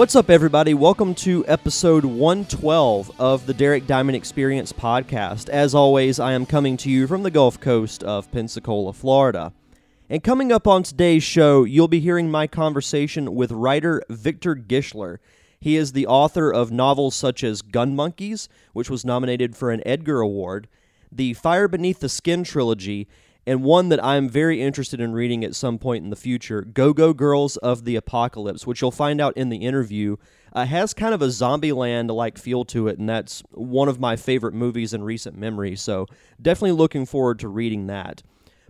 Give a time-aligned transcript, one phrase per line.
[0.00, 0.72] What's up, everybody?
[0.72, 5.50] Welcome to episode 112 of the Derek Diamond Experience podcast.
[5.50, 9.52] As always, I am coming to you from the Gulf Coast of Pensacola, Florida.
[10.08, 15.18] And coming up on today's show, you'll be hearing my conversation with writer Victor Gischler.
[15.60, 19.82] He is the author of novels such as Gun Monkeys, which was nominated for an
[19.84, 20.66] Edgar Award,
[21.12, 23.06] the Fire Beneath the Skin trilogy,
[23.46, 26.92] and one that I'm very interested in reading at some point in the future, Go
[26.92, 30.16] Go Girls of the Apocalypse, which you'll find out in the interview,
[30.52, 34.16] uh, has kind of a Zombieland like feel to it, and that's one of my
[34.16, 36.06] favorite movies in recent memory, so
[36.40, 38.22] definitely looking forward to reading that.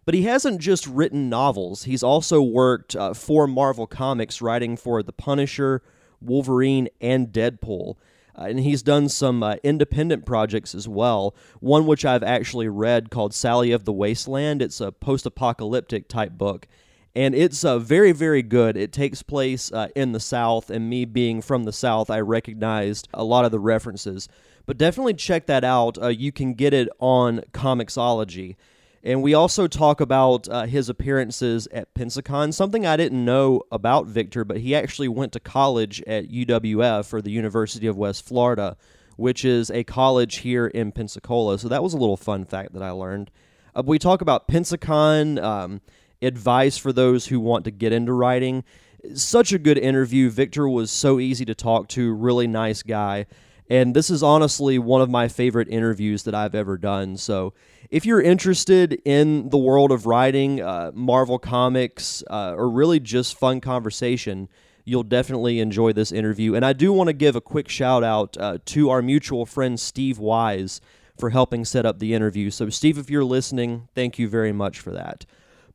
[0.05, 5.03] But he hasn't just written novels, he's also worked uh, for Marvel Comics, writing for
[5.03, 5.83] The Punisher,
[6.21, 7.97] Wolverine, and Deadpool.
[8.41, 11.35] Uh, and he's done some uh, independent projects as well.
[11.61, 14.63] One which I've actually read called Sally of the Wasteland.
[14.63, 16.67] It's a post apocalyptic type book.
[17.15, 18.77] And it's uh, very, very good.
[18.77, 23.09] It takes place uh, in the South, and me being from the South, I recognized
[23.13, 24.29] a lot of the references.
[24.65, 26.01] But definitely check that out.
[26.01, 28.55] Uh, you can get it on Comixology.
[29.03, 34.06] And we also talk about uh, his appearances at Pensacon, something I didn't know about
[34.06, 38.77] Victor, but he actually went to college at UWF, or the University of West Florida,
[39.17, 41.59] which is a college here in Pensacola.
[41.59, 43.31] So that was a little fun fact that I learned.
[43.75, 45.81] Uh, we talk about Pensacon, um,
[46.21, 48.65] advice for those who want to get into writing.
[49.15, 50.28] Such a good interview.
[50.28, 53.25] Victor was so easy to talk to, really nice guy.
[53.71, 57.17] And this is honestly one of my favorite interviews that I've ever done.
[57.17, 57.55] So
[57.91, 63.37] if you're interested in the world of writing, uh, Marvel Comics, uh, or really just
[63.37, 64.49] fun conversation,
[64.84, 66.55] you'll definitely enjoy this interview.
[66.55, 69.79] And I do want to give a quick shout out uh, to our mutual friend
[69.79, 70.81] Steve Wise
[71.19, 72.50] for helping set up the interview.
[72.50, 75.27] So, Steve, if you're listening, thank you very much for that.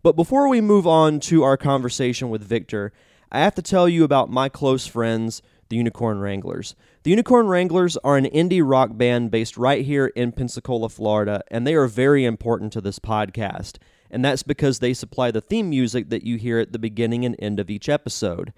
[0.02, 2.94] But before we move on to our conversation with Victor,
[3.31, 6.76] I have to tell you about my close friends, the Unicorn Wranglers.
[7.03, 11.66] The Unicorn Wranglers are an indie rock band based right here in Pensacola, Florida, and
[11.66, 13.78] they are very important to this podcast.
[14.09, 17.36] And that's because they supply the theme music that you hear at the beginning and
[17.40, 18.54] end of each episode.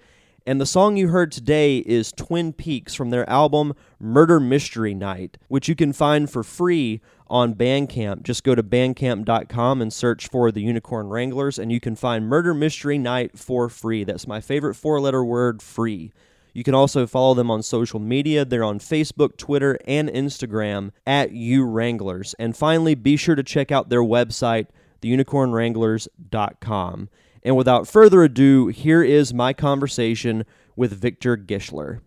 [0.46, 5.36] And the song you heard today is Twin Peaks from their album Murder Mystery Night,
[5.48, 8.22] which you can find for free on Bandcamp.
[8.22, 12.54] Just go to bandcamp.com and search for the Unicorn Wranglers, and you can find Murder
[12.54, 14.04] Mystery Night for free.
[14.04, 16.12] That's my favorite four letter word, free.
[16.58, 18.44] You can also follow them on social media.
[18.44, 22.34] They're on Facebook, Twitter, and Instagram at U Wranglers.
[22.36, 24.66] And finally, be sure to check out their website,
[25.00, 27.08] theunicornwranglers.com.
[27.44, 32.00] And without further ado, here is my conversation with Victor Gischler.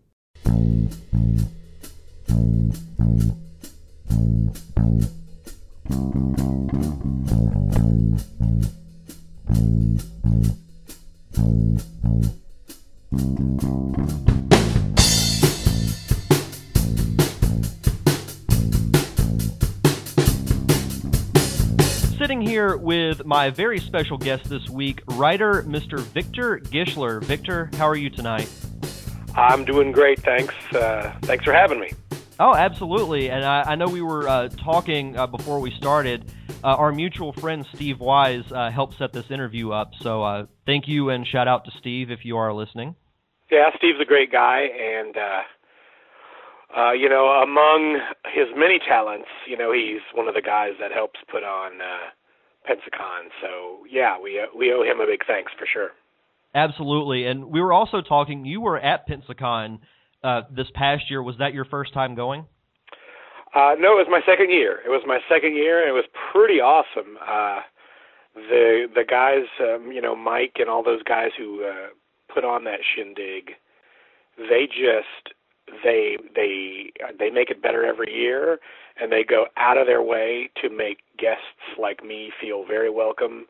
[22.16, 25.98] Sitting here with my very special guest this week, writer Mr.
[25.98, 27.22] Victor Gischler.
[27.22, 28.48] Victor, how are you tonight?
[29.34, 30.54] I'm doing great, thanks.
[30.72, 31.90] Uh, thanks for having me.
[32.40, 33.28] Oh, absolutely.
[33.28, 36.32] And I, I know we were uh, talking uh, before we started.
[36.64, 39.92] Uh, our mutual friend Steve Wise uh, helped set this interview up.
[40.00, 42.94] So uh, thank you and shout out to Steve if you are listening.
[43.52, 48.00] Yeah, Steve's a great guy, and uh, uh, you know, among
[48.32, 52.08] his many talents, you know, he's one of the guys that helps put on uh,
[52.66, 53.28] Pensacon.
[53.42, 55.90] So yeah, we we owe him a big thanks for sure.
[56.54, 58.46] Absolutely, and we were also talking.
[58.46, 59.80] You were at Pensacon
[60.24, 61.22] uh, this past year.
[61.22, 62.46] Was that your first time going?
[63.54, 64.78] Uh, no, it was my second year.
[64.82, 67.18] It was my second year, and it was pretty awesome.
[67.20, 67.60] Uh,
[68.34, 71.88] the the guys, um, you know, Mike and all those guys who uh,
[72.32, 73.52] put on that shindig,
[74.38, 75.34] they just
[75.84, 78.58] they they they make it better every year,
[79.00, 83.46] and they go out of their way to make guests like me feel very welcome,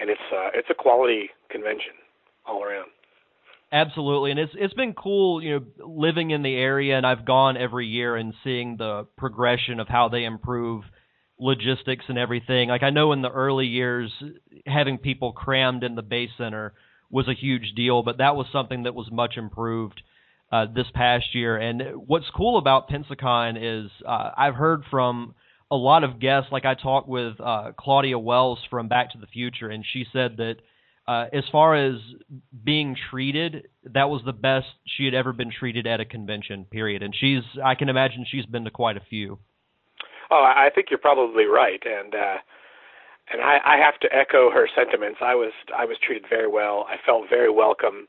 [0.00, 1.94] and it's uh, it's a quality convention
[2.46, 2.90] all around.
[3.72, 7.56] Absolutely, and it's it's been cool, you know, living in the area, and I've gone
[7.56, 10.82] every year and seeing the progression of how they improve
[11.38, 12.68] logistics and everything.
[12.68, 14.12] Like I know in the early years,
[14.66, 16.74] having people crammed in the Bay Center
[17.10, 20.00] was a huge deal, but that was something that was much improved
[20.52, 21.56] uh, this past year.
[21.56, 25.34] And what's cool about Pensacon is uh, I've heard from
[25.70, 29.26] a lot of guests, like I talked with uh, Claudia Wells from Back to the
[29.26, 30.56] Future, and she said that
[31.06, 31.94] uh, as far as
[32.64, 36.64] being treated, that was the best she had ever been treated at a convention.
[36.64, 37.02] Period.
[37.02, 39.38] And she's, I can imagine, she's been to quite a few.
[40.30, 42.36] Oh, I think you're probably right, and uh,
[43.32, 45.18] and I, I have to echo her sentiments.
[45.22, 46.86] I was I was treated very well.
[46.88, 48.08] I felt very welcome,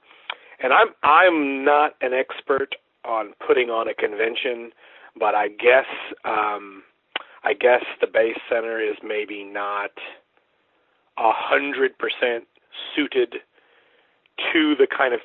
[0.62, 2.76] and I'm I'm not an expert
[3.06, 4.72] on putting on a convention,
[5.18, 5.86] but I guess
[6.26, 6.84] um,
[7.44, 9.92] I guess the Bay Center is maybe not
[11.18, 12.46] a hundred percent
[12.96, 13.36] suited
[14.54, 15.20] to the kind of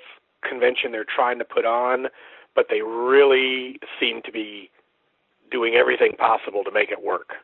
[0.47, 2.07] convention they're trying to put on,
[2.55, 4.71] but they really seem to be
[5.51, 7.35] doing everything possible to make it work.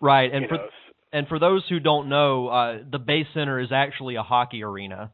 [0.00, 0.68] Right, and you for know.
[1.12, 5.10] And for those who don't know, uh, the Bay Center is actually a hockey arena.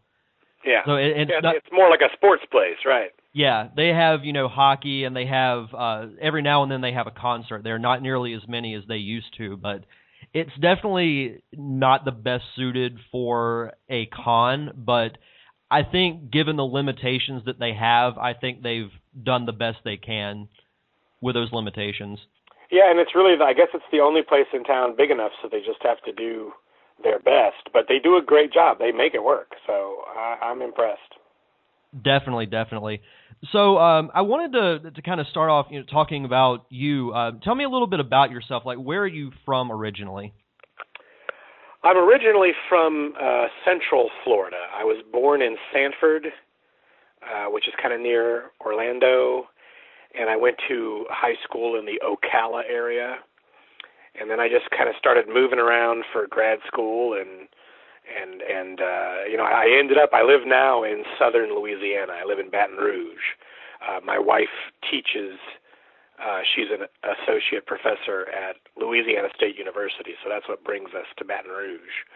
[0.64, 0.82] Yeah.
[0.84, 3.10] So it, it's, yeah, not, it's more like a sports place, right?
[3.32, 6.92] Yeah, they have you know hockey, and they have uh, every now and then they
[6.92, 7.62] have a concert.
[7.62, 9.84] They're not nearly as many as they used to, but
[10.32, 15.18] it's definitely not the best suited for a con, but
[15.70, 18.90] I think given the limitations that they have, I think they've
[19.20, 20.48] done the best they can
[21.20, 22.18] with those limitations.
[22.70, 25.48] Yeah, and it's really I guess it's the only place in town big enough so
[25.50, 26.52] they just have to do
[27.02, 28.78] their best, but they do a great job.
[28.78, 29.52] They make it work.
[29.66, 31.00] So I, I'm impressed.
[32.02, 33.02] Definitely, definitely.
[33.52, 34.52] So um, I wanted
[34.84, 37.12] to to kind of start off, you know, talking about you.
[37.12, 38.64] Uh, tell me a little bit about yourself.
[38.66, 40.32] Like, where are you from originally?
[41.84, 44.56] I'm originally from uh, Central Florida.
[44.74, 46.26] I was born in Sanford,
[47.22, 49.44] uh, which is kind of near Orlando,
[50.18, 53.16] and I went to high school in the Ocala area,
[54.20, 57.48] and then I just kind of started moving around for grad school and
[58.06, 62.12] and and uh, you know I ended up I live now in southern Louisiana.
[62.22, 63.34] I live in Baton Rouge.
[63.82, 65.38] Uh, my wife teaches.
[66.16, 71.26] Uh, she's an associate professor at Louisiana State University, so that's what brings us to
[71.26, 72.06] Baton Rouge.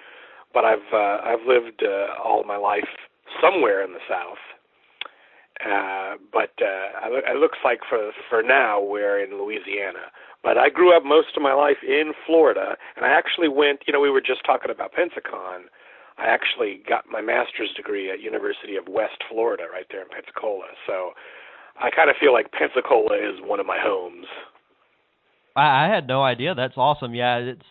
[0.54, 2.88] But I've uh, I've lived uh, all my life
[3.42, 4.40] somewhere in the South.
[5.60, 10.08] Uh, but uh, it looks like for for now we're in Louisiana.
[10.42, 13.80] But I grew up most of my life in Florida, and I actually went.
[13.86, 15.68] You know, we were just talking about Pensacon.
[16.16, 20.66] I actually got my master's degree at University of West Florida, right there in Pensacola.
[20.86, 21.12] So
[21.80, 24.26] I kind of feel like Pensacola is one of my homes.
[25.56, 26.54] I, I had no idea.
[26.54, 27.14] That's awesome.
[27.14, 27.66] Yeah, it's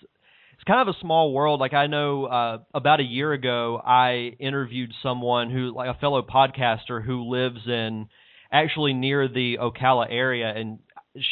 [0.60, 1.62] it's kind of a small world.
[1.62, 6.22] Like I know uh, about a year ago, I interviewed someone who, like a fellow
[6.22, 8.10] podcaster, who lives in
[8.52, 10.80] actually near the Ocala area, and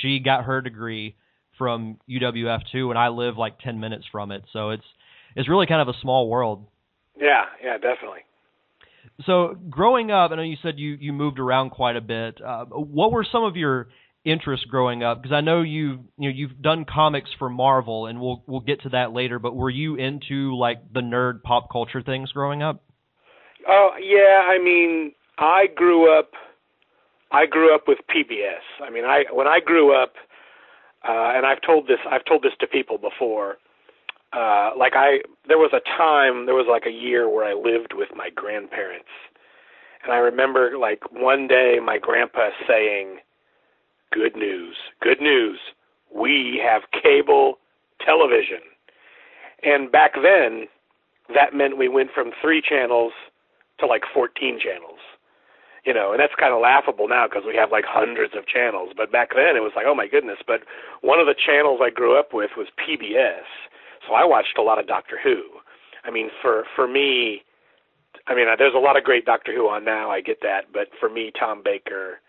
[0.01, 1.17] she got her degree
[1.57, 4.45] from UWF too, and I live like ten minutes from it.
[4.53, 4.85] So it's
[5.35, 6.65] it's really kind of a small world.
[7.19, 8.21] Yeah, yeah, definitely.
[9.25, 12.39] So growing up, I know you said you you moved around quite a bit.
[12.39, 13.89] Uh, what were some of your
[14.27, 15.21] interests growing up?
[15.21, 18.81] Because I know you you know you've done comics for Marvel, and we'll we'll get
[18.83, 19.39] to that later.
[19.39, 22.83] But were you into like the nerd pop culture things growing up?
[23.67, 26.31] Oh yeah, I mean, I grew up.
[27.31, 28.85] I grew up with PBS.
[28.85, 30.13] I mean, I when I grew up,
[31.07, 33.57] uh, and I've told this I've told this to people before
[34.33, 37.93] uh like I there was a time there was like a year where I lived
[37.93, 39.07] with my grandparents
[40.03, 43.19] and I remember like one day my grandpa saying
[44.11, 44.75] good news.
[45.01, 45.59] Good news.
[46.13, 47.59] We have cable
[48.03, 48.61] television.
[49.63, 50.67] And back then
[51.33, 53.11] that meant we went from 3 channels
[53.79, 54.99] to like 14 channels.
[55.85, 58.91] You know and that's kind of laughable now because we have like hundreds of channels.
[58.95, 60.39] But back then it was like oh my goodness.
[60.45, 60.61] But
[61.01, 63.47] one of the channels I grew up with was PBS
[64.07, 65.43] so I watched a lot of Doctor Who.
[66.03, 67.43] I mean, for for me,
[68.27, 70.09] I mean, there's a lot of great Doctor Who on now.
[70.09, 72.19] I get that, but for me, Tom Baker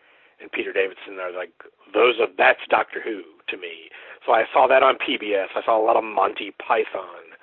[0.40, 1.52] and Peter Davison are like
[1.92, 3.90] those of that's Doctor Who to me.
[4.26, 5.48] So I saw that on PBS.
[5.56, 7.34] I saw a lot of Monty Python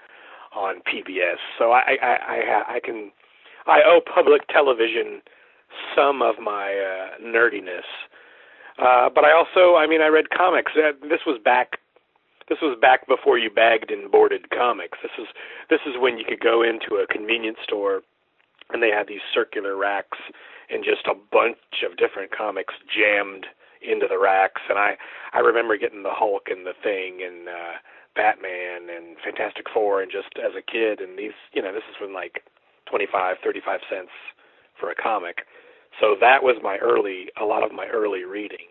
[0.55, 1.37] on PBS.
[1.57, 3.11] So I I I, I can
[3.67, 5.21] I owe public television
[5.95, 7.87] some of my uh, nerdiness.
[8.77, 10.73] Uh, but I also, I mean, I read comics.
[10.75, 11.79] Uh, this was back
[12.47, 14.99] this was back before you bagged and boarded comics.
[15.01, 15.27] This is
[15.69, 18.01] this is when you could go into a convenience store
[18.71, 20.17] and they had these circular racks
[20.69, 23.45] and just a bunch of different comics jammed
[23.81, 24.97] into the racks and I
[25.33, 27.77] I remember getting the Hulk and the Thing and uh
[28.15, 31.99] Batman and Fantastic Four and just as a kid and these you know this is
[32.01, 32.43] when like
[32.89, 34.11] 25 35 cents
[34.79, 35.45] for a comic.
[35.99, 38.67] So that was my early a lot of my early reading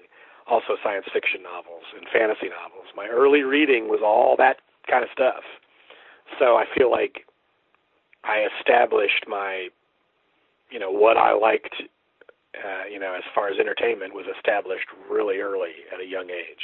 [0.46, 2.92] also science fiction novels and fantasy novels.
[2.96, 4.58] My early reading was all that
[4.88, 5.44] kind of stuff.
[6.38, 7.24] So I feel like
[8.24, 9.68] I established my,
[10.74, 15.38] you know, what I liked, uh, you know, as far as entertainment was established really
[15.38, 16.58] early at a young age.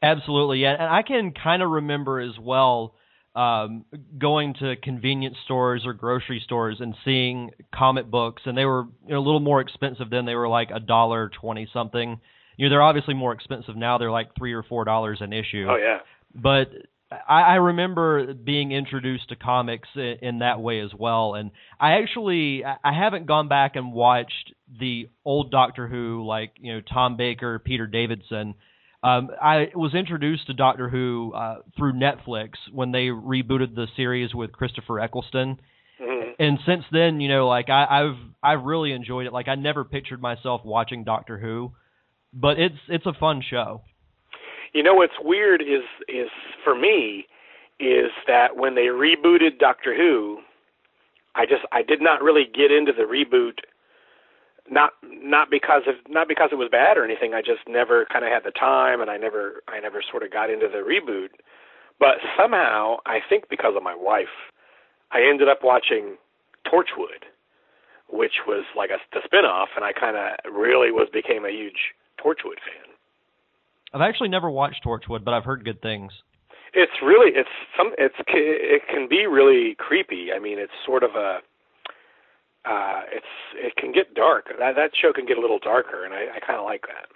[0.00, 2.94] Absolutely, yeah, and I can kind of remember as well
[3.34, 3.84] um,
[4.16, 9.14] going to convenience stores or grocery stores and seeing comic books, and they were you
[9.14, 10.24] know, a little more expensive then.
[10.24, 12.20] They were like a dollar twenty something.
[12.56, 13.98] You know, they're obviously more expensive now.
[13.98, 15.66] They're like three or four dollars an issue.
[15.68, 15.98] Oh yeah.
[16.32, 16.68] But
[17.10, 21.50] I, I remember being introduced to comics in, in that way as well, and
[21.80, 26.80] I actually I haven't gone back and watched the old Doctor Who like you know
[26.82, 28.54] Tom Baker, Peter Davison.
[29.02, 34.34] Um, I was introduced to Doctor Who uh, through Netflix when they rebooted the series
[34.34, 35.60] with Christopher Eccleston,
[36.00, 36.32] Mhm.
[36.38, 39.32] and since then, you know, like I, I've I've really enjoyed it.
[39.32, 41.72] Like I never pictured myself watching Doctor Who,
[42.34, 43.82] but it's it's a fun show.
[44.72, 46.28] You know what's weird is is
[46.64, 47.26] for me
[47.80, 50.38] is that when they rebooted Doctor Who,
[51.34, 53.60] I just I did not really get into the reboot
[54.70, 57.34] not not because of not because it was bad or anything.
[57.34, 60.32] I just never kind of had the time and I never I never sort of
[60.32, 61.28] got into the reboot.
[61.98, 64.52] But somehow, I think because of my wife,
[65.10, 66.16] I ended up watching
[66.66, 67.26] Torchwood,
[68.08, 71.94] which was like a the spin-off and I kind of really was became a huge
[72.20, 72.97] Torchwood fan.
[73.92, 76.12] I've actually never watched Torchwood, but I've heard good things.
[76.74, 80.28] It's really it's some it's it can be really creepy.
[80.34, 81.38] I mean, it's sort of a
[82.68, 83.26] uh it's
[83.56, 84.46] it can get dark.
[84.58, 87.08] That that show can get a little darker, and I, I kind of like that.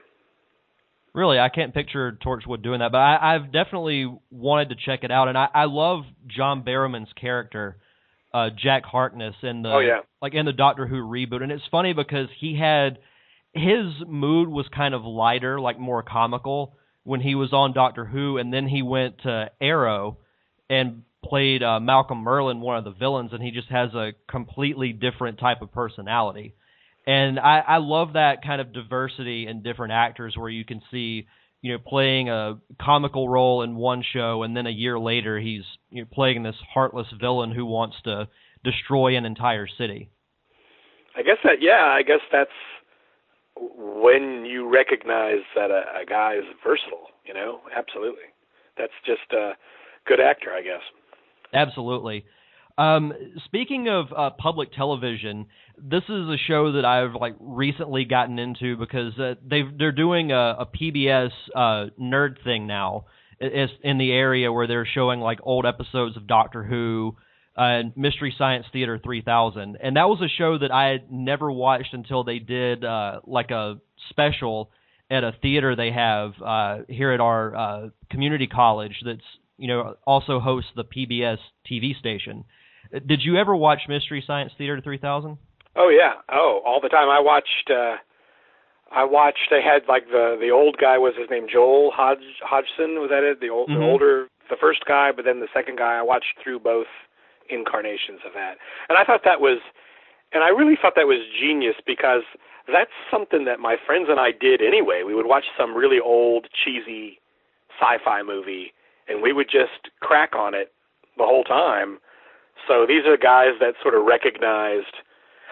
[1.15, 5.11] Really, I can't picture Torchwood doing that, but I, I've definitely wanted to check it
[5.11, 7.77] out, and I, I love John Barrowman's character,
[8.33, 9.99] uh, Jack Harkness, in the Oh, yeah.
[10.23, 12.97] like in the Doctor Who reboot, and it's funny because he had
[13.53, 18.39] his mood was kind of lighter, like more comical when he was on Doctor Who,
[18.39, 20.19] and then he went to Arrow
[20.71, 24.93] and played uh, Malcolm Merlyn, one of the villains, and he just has a completely
[24.93, 26.55] different type of personality.
[27.07, 31.27] And I, I love that kind of diversity in different actors where you can see,
[31.61, 35.65] you know, playing a comical role in one show and then a year later he's
[35.91, 38.29] you know, playing this heartless villain who wants to
[38.63, 40.11] destroy an entire city.
[41.17, 42.51] I guess that yeah, I guess that's
[43.77, 47.09] when you recognize that a, a guy is versatile.
[47.27, 48.33] You know, absolutely.
[48.77, 49.53] That's just a
[50.07, 50.83] good actor, I guess.
[51.55, 52.25] Absolutely.
[52.79, 53.13] Um,
[53.45, 58.77] speaking of uh, public television, this is a show that I've like recently gotten into
[58.77, 63.07] because uh, they've they're doing a, a PBS uh, nerd thing now.
[63.39, 67.17] It's in the area where they're showing like old episodes of Doctor Who
[67.57, 71.93] uh, Mystery Science Theater 3000, and that was a show that I had never watched
[71.93, 73.77] until they did uh, like a
[74.11, 74.71] special
[75.11, 79.21] at a theater they have uh, here at our uh, community college that's
[79.59, 81.39] you know also hosts the PBS
[81.71, 82.45] TV station.
[83.07, 85.37] Did you ever watch Mystery Science Theater 3000?
[85.77, 86.15] Oh yeah.
[86.31, 87.09] Oh, all the time.
[87.09, 87.71] I watched.
[87.71, 87.97] uh
[88.95, 89.49] I watched.
[89.51, 93.01] They had like the the old guy was his name Joel Hodge Hodgson.
[93.01, 93.41] Was that it?
[93.41, 93.77] The old Mhm.
[93.79, 95.99] the older the first guy, but then the second guy.
[95.99, 96.89] I watched through both
[97.53, 98.57] incarnations of that,
[98.89, 99.61] and I thought that was,
[100.33, 102.25] and I really thought that was genius because
[102.67, 105.03] that's something that my friends and I did anyway.
[105.05, 107.19] We would watch some really old cheesy
[107.79, 108.73] sci-fi movie,
[109.09, 110.73] and we would just crack on it
[111.17, 111.99] the whole time.
[112.69, 115.03] So these are guys that sort of recognized.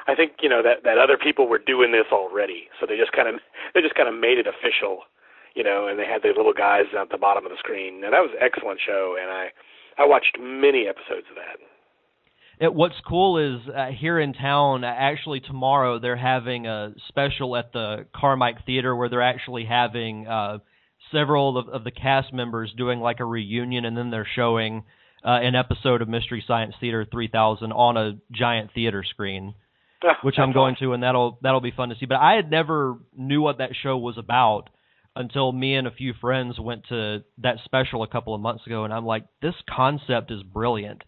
[0.06, 3.12] I think you know that that other people were doing this already, so they just
[3.12, 3.40] kind of
[3.74, 5.02] they just kind of made it official,
[5.54, 5.88] you know.
[5.88, 8.30] And they had the little guys at the bottom of the screen, and that was
[8.32, 9.16] an excellent show.
[9.20, 9.50] And I
[9.98, 11.58] I watched many episodes of that.
[12.60, 17.56] It, what's cool is uh, here in town, uh, actually tomorrow they're having a special
[17.56, 20.58] at the Carmike Theater where they're actually having uh,
[21.10, 24.84] several of, of the cast members doing like a reunion, and then they're showing
[25.24, 29.54] uh, an episode of Mystery Science Theater 3000 on a giant theater screen,
[30.22, 32.06] which I'm going to, and that'll that'll be fun to see.
[32.06, 34.68] But I had never knew what that show was about
[35.16, 38.84] until me and a few friends went to that special a couple of months ago,
[38.84, 41.02] and I'm like, this concept is brilliant.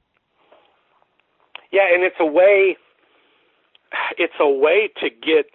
[1.73, 2.77] Yeah, and it's a way
[4.19, 5.47] it's a way to get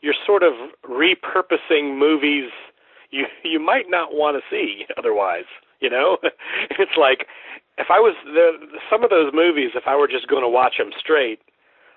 [0.00, 0.52] you're sort of
[0.88, 2.50] repurposing movies
[3.10, 5.48] you you might not want to see otherwise,
[5.80, 6.18] you know?
[6.78, 7.26] it's like
[7.78, 8.52] if I was there
[8.90, 11.40] some of those movies if I were just going to watch them straight,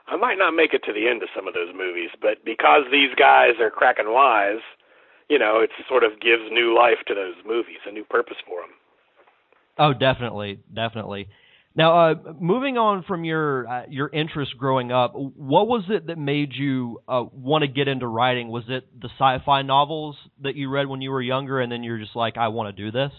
[0.07, 2.83] I might not make it to the end of some of those movies, but because
[2.91, 4.63] these guys are cracking wise,
[5.29, 8.61] you know, it sort of gives new life to those movies, a new purpose for
[8.61, 8.71] them.
[9.79, 11.29] Oh, definitely, definitely.
[11.75, 16.19] Now, uh, moving on from your uh, your interest growing up, what was it that
[16.19, 18.49] made you uh, want to get into writing?
[18.49, 21.97] Was it the sci-fi novels that you read when you were younger, and then you're
[21.97, 23.11] just like, I want to do this?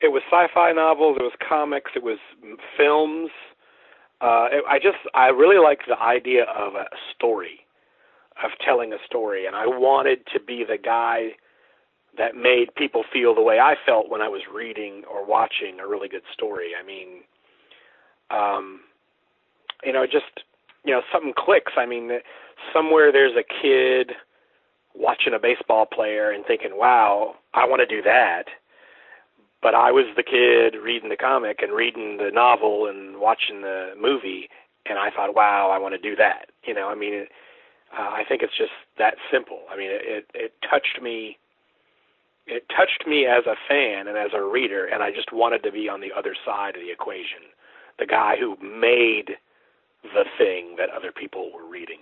[0.00, 1.16] It was sci-fi novels.
[1.18, 1.90] It was comics.
[1.96, 2.18] It was
[2.78, 3.30] films.
[4.20, 6.84] Uh, it, I just I really liked the idea of a
[7.16, 7.66] story,
[8.44, 11.30] of telling a story, and I wanted to be the guy
[12.16, 15.88] that made people feel the way I felt when I was reading or watching a
[15.88, 16.70] really good story.
[16.80, 17.22] I mean,
[18.30, 18.80] um,
[19.84, 20.44] you know, just
[20.84, 21.72] you know, something clicks.
[21.76, 22.10] I mean,
[22.72, 24.12] somewhere there's a kid
[24.94, 28.44] watching a baseball player and thinking, "Wow, I want to do that."
[29.62, 33.92] But I was the kid reading the comic and reading the novel and watching the
[34.00, 34.48] movie,
[34.86, 37.28] and I thought, "Wow, I want to do that." You know, I mean, it,
[37.96, 39.60] uh, I think it's just that simple.
[39.70, 41.38] I mean, it, it it touched me.
[42.46, 45.70] It touched me as a fan and as a reader, and I just wanted to
[45.70, 47.46] be on the other side of the equation,
[48.00, 49.36] the guy who made
[50.02, 51.98] the thing that other people were reading.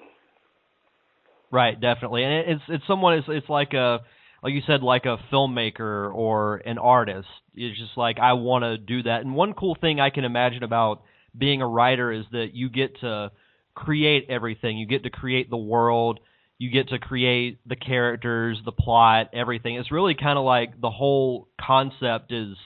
[1.50, 4.00] Right, definitely, and it's it's someone it's it's like a
[4.42, 7.28] like you said like a filmmaker or an artist.
[7.54, 9.22] It's just like I want to do that.
[9.22, 11.02] And one cool thing I can imagine about
[11.36, 13.32] being a writer is that you get to
[13.74, 14.78] create everything.
[14.78, 16.20] You get to create the world.
[16.58, 19.76] You get to create the characters, the plot, everything.
[19.76, 22.56] It's really kind of like the whole concept is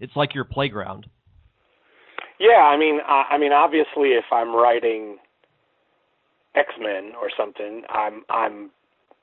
[0.00, 1.06] it's like your playground.
[2.42, 5.18] Yeah, I mean, I, I mean, obviously, if I'm writing
[6.56, 8.72] X Men or something, I'm I'm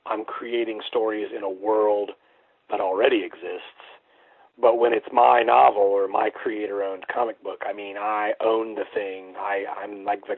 [0.06, 2.12] I'm creating stories in a world
[2.70, 3.84] that already exists.
[4.58, 8.84] But when it's my novel or my creator-owned comic book, I mean, I own the
[8.94, 9.34] thing.
[9.36, 10.36] I I'm like the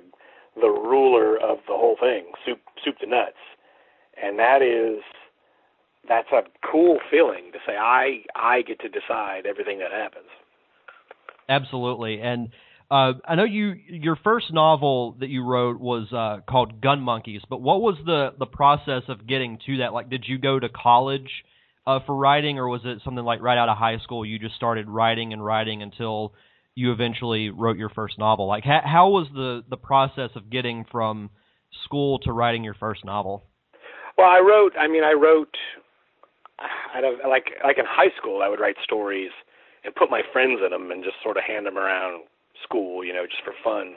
[0.61, 3.39] the ruler of the whole thing, soup soup to nuts,
[4.21, 5.05] and that is
[6.09, 10.27] that's a cool feeling to say I I get to decide everything that happens.
[11.49, 12.51] Absolutely, and
[12.93, 17.41] uh, I know you your first novel that you wrote was uh, called Gun Monkeys,
[17.49, 19.95] but what was the the process of getting to that?
[19.95, 21.31] Like, did you go to college
[21.87, 24.57] uh, for writing, or was it something like right out of high school you just
[24.57, 26.35] started writing and writing until
[26.75, 28.47] you eventually wrote your first novel?
[28.47, 31.31] Like, how, how was the the process of getting from
[31.85, 33.43] school to writing your first novel?
[34.19, 34.75] Well, I wrote.
[34.79, 35.57] I mean, I wrote.
[36.95, 39.31] Out of like like in high school, I would write stories
[39.83, 42.25] and put my friends in them and just sort of hand them around
[42.63, 43.95] school, you know, just for fun.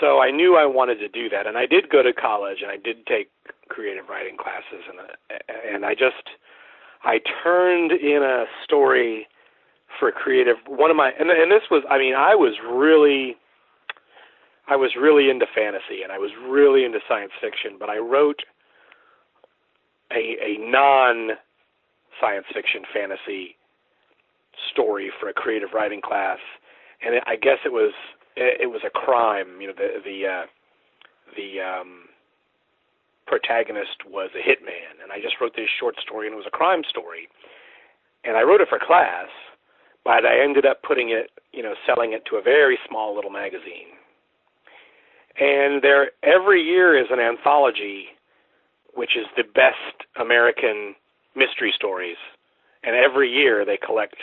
[0.00, 2.70] So I knew I wanted to do that, and I did go to college, and
[2.70, 3.30] I did take
[3.68, 4.98] creative writing classes, and
[5.74, 6.36] and I just
[7.02, 9.26] I turned in a story
[9.98, 13.36] for creative one of my and and this was I mean I was really
[14.68, 18.42] I was really into fantasy and I was really into science fiction, but I wrote
[20.12, 21.30] a a non
[22.20, 23.56] science fiction fantasy
[24.70, 26.38] story for a creative writing class
[27.02, 27.92] and I guess it was
[28.36, 29.60] it, it was a crime.
[29.60, 30.46] You know, the the uh,
[31.36, 32.08] the um,
[33.26, 36.56] protagonist was a hitman, and I just wrote this short story, and it was a
[36.56, 37.28] crime story,
[38.24, 39.28] and I wrote it for class,
[40.04, 43.30] but I ended up putting it, you know, selling it to a very small little
[43.30, 43.94] magazine.
[45.38, 48.06] And there, every year is an anthology,
[48.94, 50.96] which is the best American
[51.36, 52.16] mystery stories,
[52.82, 54.16] and every year they collect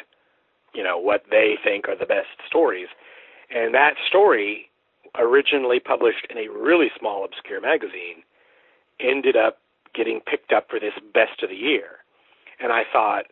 [0.74, 2.88] you know what they think are the best stories.
[3.50, 4.70] And that story
[5.16, 8.24] originally published in a really small obscure magazine
[9.00, 9.60] ended up
[9.94, 12.04] getting picked up for this best of the year.
[12.60, 13.26] And i thought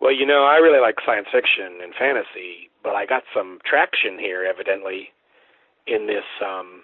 [0.00, 4.18] well you know i really like science fiction and fantasy but i got some traction
[4.18, 5.10] here evidently
[5.86, 6.82] in this um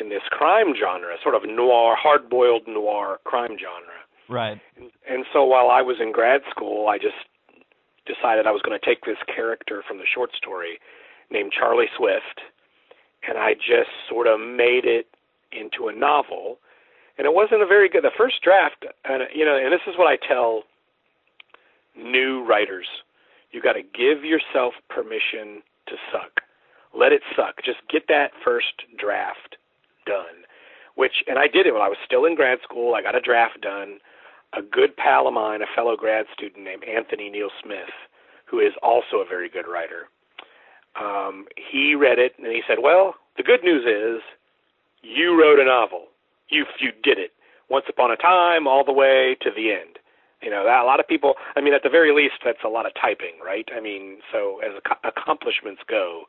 [0.00, 4.00] in this crime genre sort of noir hard boiled noir crime genre.
[4.28, 4.60] Right.
[4.76, 7.26] And, and so while i was in grad school i just
[8.06, 10.78] decided I was going to take this character from the short story
[11.30, 12.40] named Charlie Swift,
[13.28, 15.06] and I just sort of made it
[15.52, 16.58] into a novel.
[17.18, 18.04] And it wasn't a very good.
[18.04, 20.62] The first draft, and you know, and this is what I tell
[21.96, 22.86] new writers:
[23.50, 26.42] you got to give yourself permission to suck.
[26.94, 27.62] Let it suck.
[27.64, 29.56] Just get that first draft
[30.06, 30.44] done.
[30.94, 32.94] Which, and I did it when I was still in grad school.
[32.94, 33.98] I got a draft done
[34.52, 37.92] a good pal of mine, a fellow grad student named Anthony Neil Smith,
[38.46, 40.08] who is also a very good writer.
[41.00, 44.22] Um, he read it and he said, "Well, the good news is
[45.02, 46.08] you wrote a novel.
[46.48, 47.32] You you did it.
[47.68, 49.98] Once upon a time, all the way to the end."
[50.42, 51.34] You know, a lot of people.
[51.56, 53.68] I mean, at the very least, that's a lot of typing, right?
[53.74, 54.72] I mean, so as
[55.04, 56.24] accomplishments go,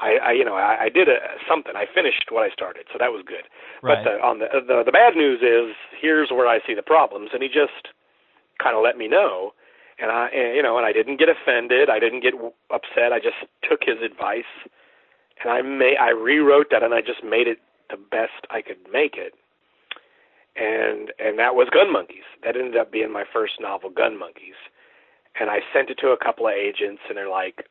[0.00, 1.74] I, I you know I, I did a, something.
[1.74, 3.44] I finished what I started, so that was good.
[3.82, 3.98] Right.
[3.98, 7.30] But the, on the, the the bad news is here's where I see the problems,
[7.32, 7.94] and he just
[8.62, 9.52] kind of let me know,
[9.98, 11.90] and I and, you know and I didn't get offended.
[11.90, 12.34] I didn't get
[12.70, 13.12] upset.
[13.12, 14.50] I just took his advice,
[15.42, 17.58] and I may I rewrote that, and I just made it
[17.90, 19.34] the best I could make it.
[20.54, 22.26] And and that was Gun Monkeys.
[22.44, 24.58] That ended up being my first novel, Gun Monkeys.
[25.40, 27.66] And I sent it to a couple of agents, and they're like,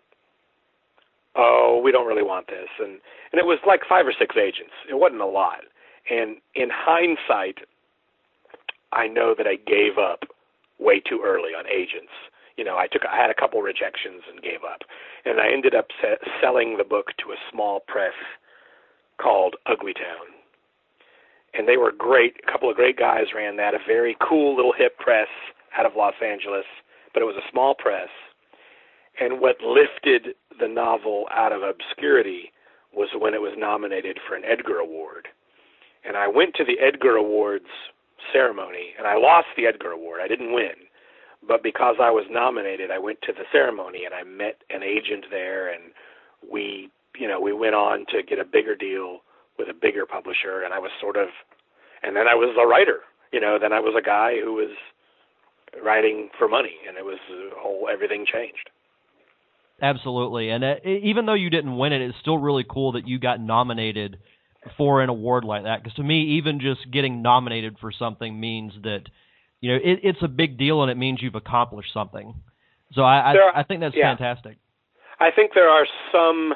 [1.38, 3.00] oh, we don't really want this, and
[3.32, 4.74] and it was like five or six agents.
[4.90, 5.62] It wasn't a lot,
[6.10, 7.60] and in hindsight,
[8.92, 10.24] I know that I gave up
[10.80, 12.14] way too early on agents.
[12.58, 14.82] You know, I took I had a couple rejections and gave up,
[15.26, 18.18] and I ended up se- selling the book to a small press
[19.22, 20.34] called Ugly Town,
[21.54, 22.36] and they were great.
[22.48, 23.76] A couple of great guys ran that.
[23.76, 25.28] A very cool little hip press
[25.78, 26.66] out of Los Angeles,
[27.14, 28.10] but it was a small press.
[29.20, 32.52] And what lifted the novel out of obscurity
[32.94, 35.28] was when it was nominated for an Edgar Award.
[36.06, 37.70] And I went to the Edgar Awards
[38.32, 40.22] ceremony, and I lost the Edgar Award.
[40.24, 40.88] I didn't win.
[41.48, 45.26] But because I was nominated, I went to the ceremony and I met an agent
[45.30, 45.92] there, and
[46.50, 49.20] we, you know, we went on to get a bigger deal
[49.58, 51.30] with a bigger publisher, and I was sort of,
[52.04, 53.02] and then I was a writer,
[53.32, 54.76] you know, then I was a guy who was
[55.84, 58.70] writing for money, and it was a whole everything changed.
[59.82, 63.20] Absolutely, and uh, even though you didn't win it, it's still really cool that you
[63.20, 64.18] got nominated
[64.76, 65.84] for an award like that.
[65.84, 69.04] Because to me, even just getting nominated for something means that
[69.62, 72.34] you know it, it's a big deal, and it means you've accomplished something.
[72.94, 74.16] So I I, are- I think that's yeah.
[74.16, 74.58] fantastic.
[75.20, 76.54] I think there are some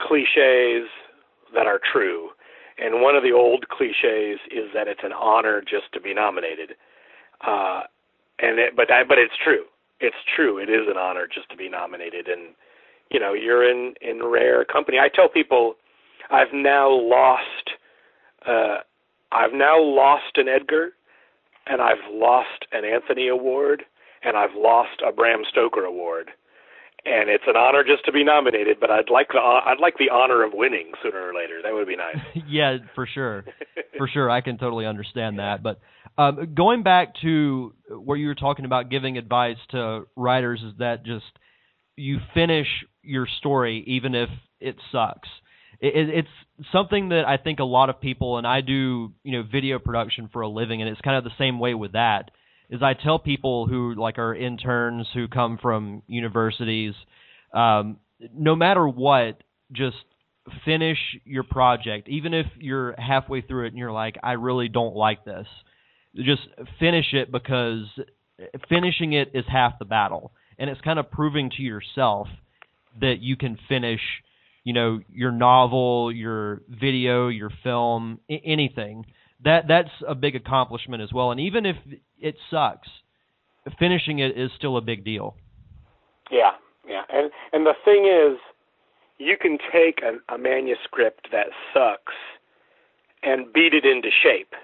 [0.00, 0.88] cliches
[1.54, 2.30] that are true,
[2.78, 6.76] and one of the old cliches is that it's an honor just to be nominated.
[7.44, 7.82] Uh,
[8.38, 9.64] and it, but I, but it's true.
[10.00, 10.58] It's true.
[10.58, 12.54] It is an honor just to be nominated, and
[13.10, 14.98] you know you're in in rare company.
[14.98, 15.74] I tell people,
[16.30, 17.70] I've now lost,
[18.46, 18.78] uh,
[19.32, 20.90] I've now lost an Edgar,
[21.66, 23.84] and I've lost an Anthony Award,
[24.22, 26.30] and I've lost a Bram Stoker Award
[27.04, 28.78] and it's an honor just to be nominated.
[28.80, 31.60] But I'd like the I'd like the honor of winning sooner or later.
[31.62, 32.16] That would be nice.
[32.48, 33.44] yeah, for sure,
[33.96, 34.30] for sure.
[34.30, 35.62] I can totally understand that.
[35.62, 35.80] But
[36.20, 41.02] um, going back to where you were talking about giving advice to writers, is that
[41.02, 41.24] just
[41.96, 42.66] you finish
[43.02, 44.28] your story even if
[44.60, 45.28] it sucks.
[45.80, 49.32] It, it, it's something that I think a lot of people, and I do, you
[49.32, 52.30] know, video production for a living, and it's kind of the same way with that.
[52.68, 56.92] Is I tell people who like are interns who come from universities,
[57.54, 57.96] um,
[58.34, 59.96] no matter what, just
[60.66, 64.94] finish your project, even if you're halfway through it and you're like, I really don't
[64.94, 65.46] like this.
[66.16, 66.42] Just
[66.78, 67.84] finish it because
[68.68, 72.28] finishing it is half the battle, and it's kind of proving to yourself
[73.00, 74.00] that you can finish,
[74.64, 79.06] you know, your novel, your video, your film, I- anything.
[79.44, 81.30] That that's a big accomplishment as well.
[81.30, 81.76] And even if
[82.20, 82.88] it sucks,
[83.78, 85.36] finishing it is still a big deal.
[86.30, 86.52] Yeah,
[86.86, 87.02] yeah.
[87.08, 88.38] And and the thing is,
[89.18, 92.14] you can take a, a manuscript that sucks
[93.22, 94.54] and beat it into shape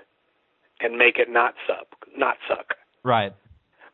[0.80, 2.74] and make it not suck, not suck.
[3.02, 3.32] Right.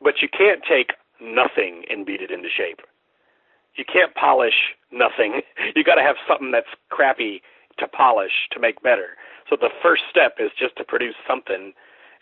[0.03, 2.81] But you can't take nothing and beat it into shape.
[3.77, 5.43] You can't polish nothing.
[5.75, 7.41] You got to have something that's crappy
[7.79, 9.17] to polish to make better.
[9.49, 11.73] So the first step is just to produce something,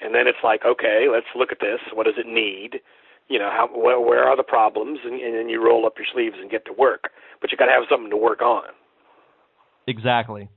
[0.01, 1.81] and then it's like, okay, let's look at this.
[1.93, 2.81] What does it need?
[3.29, 5.01] You know, how where, where are the problems?
[5.05, 7.11] And, and then you roll up your sleeves and get to work.
[7.41, 8.71] But you got to have something to work on.
[9.87, 10.49] Exactly.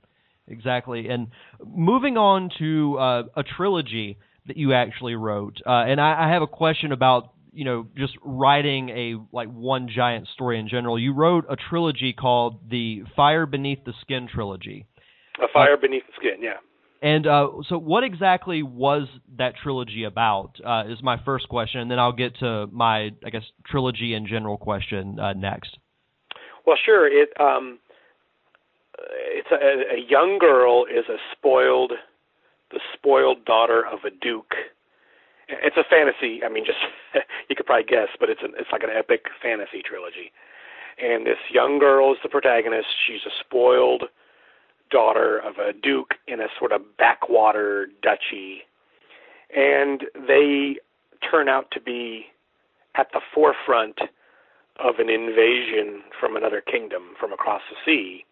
[0.48, 1.08] Exactly.
[1.08, 1.28] And
[1.64, 6.42] moving on to uh, a trilogy that you actually wrote, uh, and I, I have
[6.42, 10.98] a question about you know just writing a like one giant story in general.
[10.98, 14.86] You wrote a trilogy called the Fire Beneath the Skin trilogy.
[15.42, 16.42] A fire beneath the skin.
[16.42, 16.58] Yeah.
[17.02, 20.52] And uh, so, what exactly was that trilogy about?
[20.64, 24.26] Uh, is my first question, and then I'll get to my, I guess, trilogy in
[24.26, 25.76] general question uh, next.
[26.66, 27.06] Well, sure.
[27.06, 27.78] It um,
[28.98, 31.92] it's a, a young girl is a spoiled,
[32.70, 34.54] the spoiled daughter of a duke.
[35.48, 36.42] It's a fantasy.
[36.44, 36.78] I mean, just
[37.48, 40.32] you could probably guess, but it's an, it's like an epic fantasy trilogy.
[41.02, 42.86] And this young girl is the protagonist.
[43.06, 44.04] She's a spoiled
[44.90, 48.62] daughter of a duke in a sort of backwater duchy,
[49.54, 50.76] and they
[51.28, 52.26] turn out to be
[52.94, 53.98] at the forefront
[54.78, 58.24] of an invasion from another kingdom from across the sea.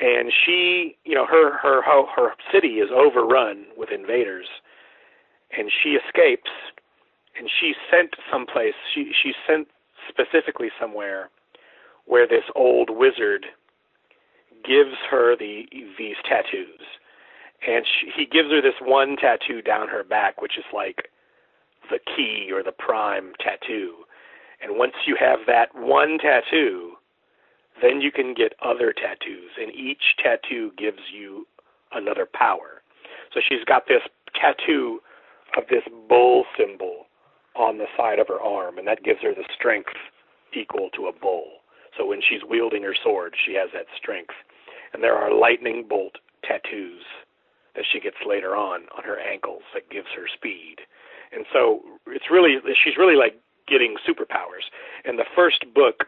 [0.00, 4.46] And she, you know, her her her city is overrun with invaders,
[5.56, 6.50] and she escapes,
[7.36, 8.74] and she's sent someplace.
[8.94, 9.68] She she's sent
[10.08, 11.30] specifically somewhere
[12.06, 13.46] where this old wizard
[14.64, 15.66] gives her the
[15.98, 16.80] these tattoos,
[17.66, 21.08] and she, he gives her this one tattoo down her back, which is like
[21.90, 23.94] the key or the prime tattoo.
[24.62, 26.97] And once you have that one tattoo,
[27.82, 31.46] then you can get other tattoos, and each tattoo gives you
[31.92, 32.82] another power.
[33.32, 34.02] So she's got this
[34.34, 35.00] tattoo
[35.56, 37.06] of this bull symbol
[37.56, 39.94] on the side of her arm, and that gives her the strength
[40.54, 41.60] equal to a bull.
[41.96, 44.34] So when she's wielding her sword, she has that strength.
[44.92, 47.02] And there are lightning bolt tattoos
[47.74, 50.76] that she gets later on on her ankles that gives her speed.
[51.32, 54.64] and so it's really she's really like getting superpowers.
[55.04, 56.04] And the first book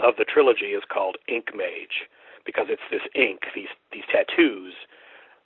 [0.00, 2.08] of the trilogy is called Ink Mage
[2.44, 4.72] because it's this ink, these these tattoos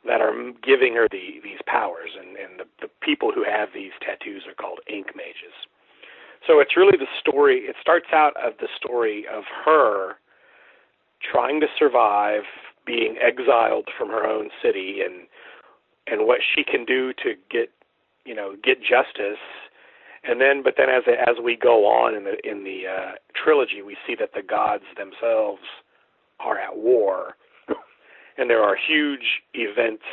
[0.07, 3.93] that are giving her the these powers, and and the, the people who have these
[4.01, 5.55] tattoos are called ink mages.
[6.47, 7.61] So it's really the story.
[7.61, 10.15] It starts out of the story of her
[11.23, 12.43] trying to survive,
[12.85, 15.27] being exiled from her own city, and
[16.07, 17.71] and what she can do to get
[18.25, 19.43] you know get justice
[20.25, 23.83] and then but then as as we go on in the in the uh, trilogy
[23.83, 25.63] we see that the gods themselves
[26.45, 27.37] are at war.
[28.39, 30.05] And there are huge events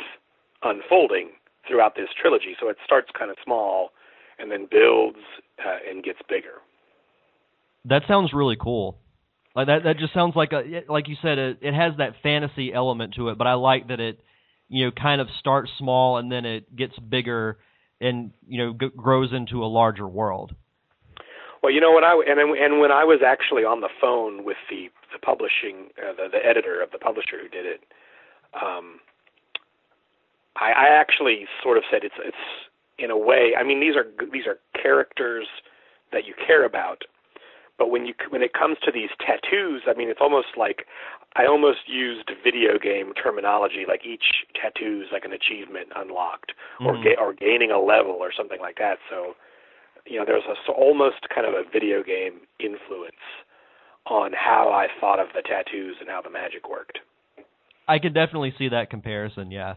[0.62, 1.30] unfolding
[1.66, 2.54] throughout this trilogy.
[2.60, 3.90] So it starts kind of small
[4.38, 5.18] and then builds
[5.58, 6.60] uh, and gets bigger.
[7.86, 8.98] That sounds really cool.
[9.56, 12.72] Like that that just sounds like a like you said it, it has that fantasy
[12.72, 14.20] element to it but i like that it
[14.68, 17.58] you know kind of starts small and then it gets bigger
[18.00, 20.54] and you know g- grows into a larger world.
[21.62, 24.56] Well, you know when I and and when I was actually on the phone with
[24.70, 27.84] the the publishing uh, the the editor of the publisher who did it,
[28.54, 29.00] um,
[30.56, 32.36] I, I actually sort of said it's it's
[32.98, 33.52] in a way.
[33.58, 35.46] I mean these are these are characters
[36.12, 37.02] that you care about,
[37.78, 40.86] but when you when it comes to these tattoos, I mean it's almost like
[41.36, 46.86] I almost used video game terminology, like each tattoo is like an achievement unlocked, mm-hmm.
[46.86, 48.98] or ga- or gaining a level or something like that.
[49.08, 49.34] So,
[50.06, 53.22] you know, there's a so almost kind of a video game influence
[54.06, 56.98] on how I thought of the tattoos and how the magic worked.
[57.86, 59.50] I can definitely see that comparison.
[59.50, 59.74] Yeah.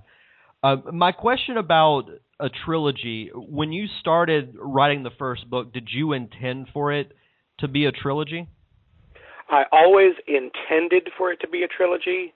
[0.63, 2.05] Uh, my question about
[2.39, 7.11] a trilogy: When you started writing the first book, did you intend for it
[7.59, 8.47] to be a trilogy?
[9.53, 12.33] I always intended for it to be a trilogy,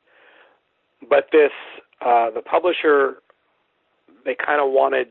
[1.09, 1.51] but this
[2.05, 3.23] uh, the publisher
[4.23, 5.07] they kind of wanted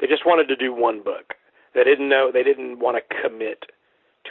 [0.00, 1.34] they just wanted to do one book.
[1.74, 3.64] They didn't know they didn't want to commit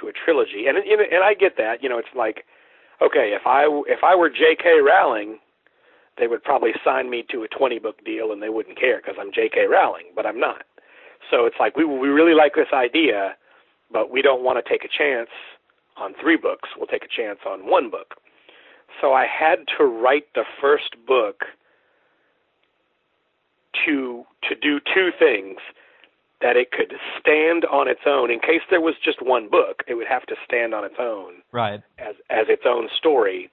[0.01, 1.83] to a trilogy, and and I get that.
[1.83, 2.45] You know, it's like
[2.99, 4.81] okay, if I if I were J.K.
[4.81, 5.37] Rowling,
[6.17, 9.17] they would probably sign me to a 20 book deal and they wouldn't care because
[9.19, 9.67] I'm J.K.
[9.69, 10.63] Rowling, but I'm not.
[11.29, 13.35] So it's like we we really like this idea,
[13.91, 15.29] but we don't want to take a chance
[15.99, 16.69] on three books.
[16.77, 18.15] We'll take a chance on one book.
[19.01, 21.43] So I had to write the first book
[23.85, 25.57] to to do two things
[26.41, 29.95] that it could stand on its own in case there was just one book it
[29.95, 33.51] would have to stand on its own right as as its own story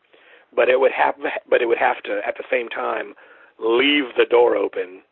[0.54, 1.14] but it would have
[1.48, 3.14] but it would have to at the same time
[3.58, 5.02] leave the door open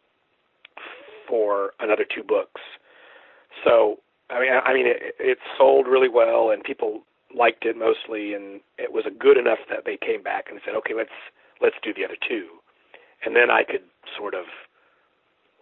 [1.28, 2.60] for another two books
[3.64, 3.98] so
[4.30, 7.02] i mean i mean it it sold really well and people
[7.36, 10.94] liked it mostly, and it was good enough that they came back and said, "Okay,
[10.94, 11.16] let's
[11.60, 12.58] let's do the other two.
[13.24, 13.84] and then I could
[14.18, 14.44] sort of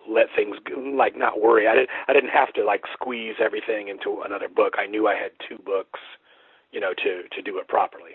[0.08, 1.68] let things go, like not worry.
[1.68, 4.74] I didn't I didn't have to like squeeze everything into another book.
[4.78, 6.00] I knew I had two books,
[6.72, 8.12] you know, to to do it properly.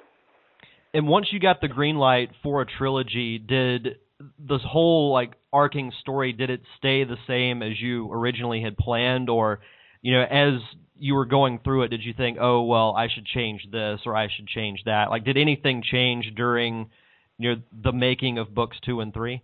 [0.94, 3.98] And once you got the green light for a trilogy, did
[4.40, 9.30] this whole like arcing story did it stay the same as you originally had planned
[9.30, 9.60] or
[10.06, 10.62] you know as
[11.00, 14.16] you were going through it, did you think, oh well, I should change this or
[14.16, 15.10] I should change that?
[15.10, 16.92] Like, did anything change during
[17.40, 19.42] you know the making of books two and three?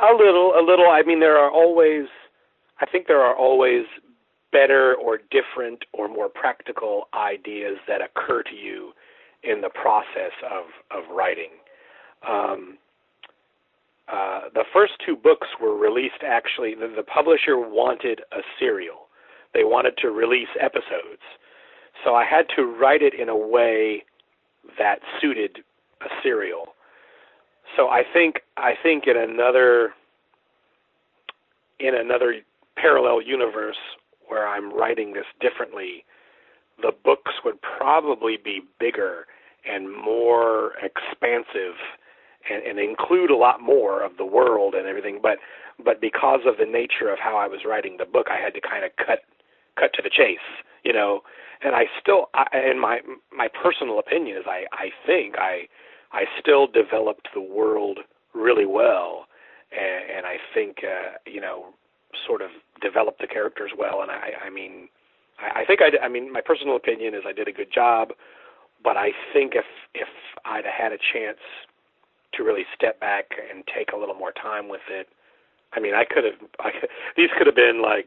[0.00, 0.88] A little, a little.
[0.88, 2.06] I mean, there are always,
[2.80, 3.84] I think there are always
[4.52, 8.92] better or different or more practical ideas that occur to you
[9.42, 10.64] in the process of
[10.96, 11.50] of writing.
[12.26, 12.78] Um,
[14.10, 16.74] uh, the first two books were released actually.
[16.74, 19.03] The, the publisher wanted a serial
[19.54, 21.22] they wanted to release episodes.
[22.04, 24.04] So I had to write it in a way
[24.78, 25.58] that suited
[26.02, 26.74] a serial.
[27.76, 29.90] So I think I think in another
[31.80, 32.36] in another
[32.76, 33.76] parallel universe
[34.28, 36.04] where I'm writing this differently,
[36.80, 39.26] the books would probably be bigger
[39.64, 41.76] and more expansive
[42.50, 45.20] and, and include a lot more of the world and everything.
[45.22, 45.38] But
[45.82, 48.60] but because of the nature of how I was writing the book, I had to
[48.60, 49.20] kind of cut
[49.78, 50.38] cut to the chase,
[50.84, 51.22] you know.
[51.62, 53.00] And I still, I, and my
[53.36, 55.68] my personal opinion is, I I think I
[56.12, 58.00] I still developed the world
[58.34, 59.26] really well,
[59.72, 61.74] and, and I think uh, you know
[62.26, 64.02] sort of developed the characters well.
[64.02, 64.88] And I I mean,
[65.40, 68.10] I, I think I I mean my personal opinion is I did a good job,
[68.82, 70.08] but I think if if
[70.44, 71.40] I'd had a chance
[72.34, 75.08] to really step back and take a little more time with it,
[75.72, 76.70] I mean I could have I,
[77.16, 78.06] these could have been like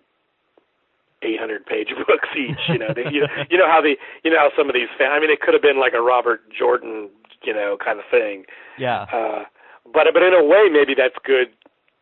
[1.21, 2.62] 800 page books each.
[2.67, 4.89] You know, they, you, you know how the you know how some of these.
[4.97, 7.10] Fan, I mean, it could have been like a Robert Jordan,
[7.43, 8.45] you know, kind of thing.
[8.77, 9.06] Yeah.
[9.12, 9.43] Uh,
[9.86, 11.49] but but in a way, maybe that's good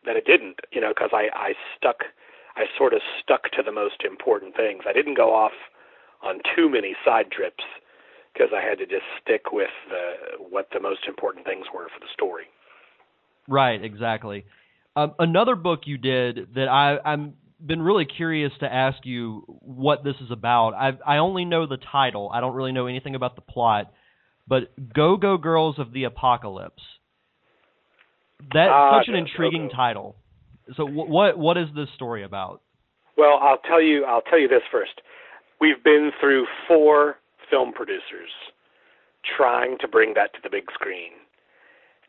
[0.04, 0.60] that it didn't.
[0.72, 2.04] You know, because I I stuck.
[2.56, 4.84] I sort of stuck to the most important things.
[4.88, 5.52] I didn't go off
[6.22, 7.64] on too many side trips
[8.32, 12.00] because I had to just stick with the, what the most important things were for
[12.00, 12.44] the story.
[13.48, 14.44] Right, exactly.
[14.94, 20.04] Um, another book you did that I, I'm been really curious to ask you what
[20.04, 20.74] this is about.
[20.74, 22.30] I I only know the title.
[22.32, 23.92] I don't really know anything about the plot.
[24.48, 26.82] But Go Go Girls of the Apocalypse.
[28.52, 29.74] That's Ah, such an intriguing Go.
[29.76, 30.16] title.
[30.76, 32.60] So wh- what what is this story about?
[33.16, 34.04] Well, I'll tell you.
[34.04, 35.00] I'll tell you this first.
[35.60, 37.16] We've been through four
[37.50, 38.30] film producers
[39.36, 41.12] trying to bring that to the big screen,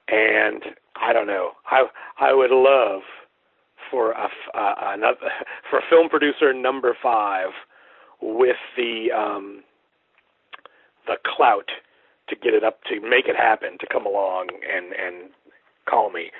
[0.09, 0.61] and
[0.99, 1.51] I don't know.
[1.71, 1.85] I
[2.19, 3.01] I would love
[3.89, 5.29] for a uh, another
[5.69, 7.49] for film producer number five
[8.21, 9.63] with the um,
[11.07, 11.69] the clout
[12.29, 15.31] to get it up to make it happen to come along and and
[15.89, 16.31] call me,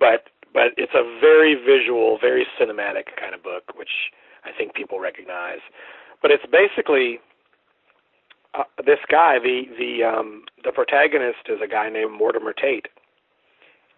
[0.00, 4.10] but but it's a very visual, very cinematic kind of book, which
[4.44, 5.60] I think people recognize.
[6.22, 7.20] But it's basically
[8.54, 12.88] uh, this guy, the the um, the protagonist is a guy named Mortimer Tate,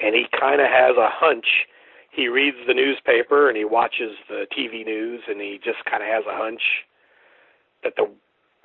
[0.00, 1.66] and he kind of has a hunch.
[2.11, 6.09] He reads the newspaper and he watches the TV news, and he just kind of
[6.09, 6.62] has a hunch
[7.83, 8.11] that the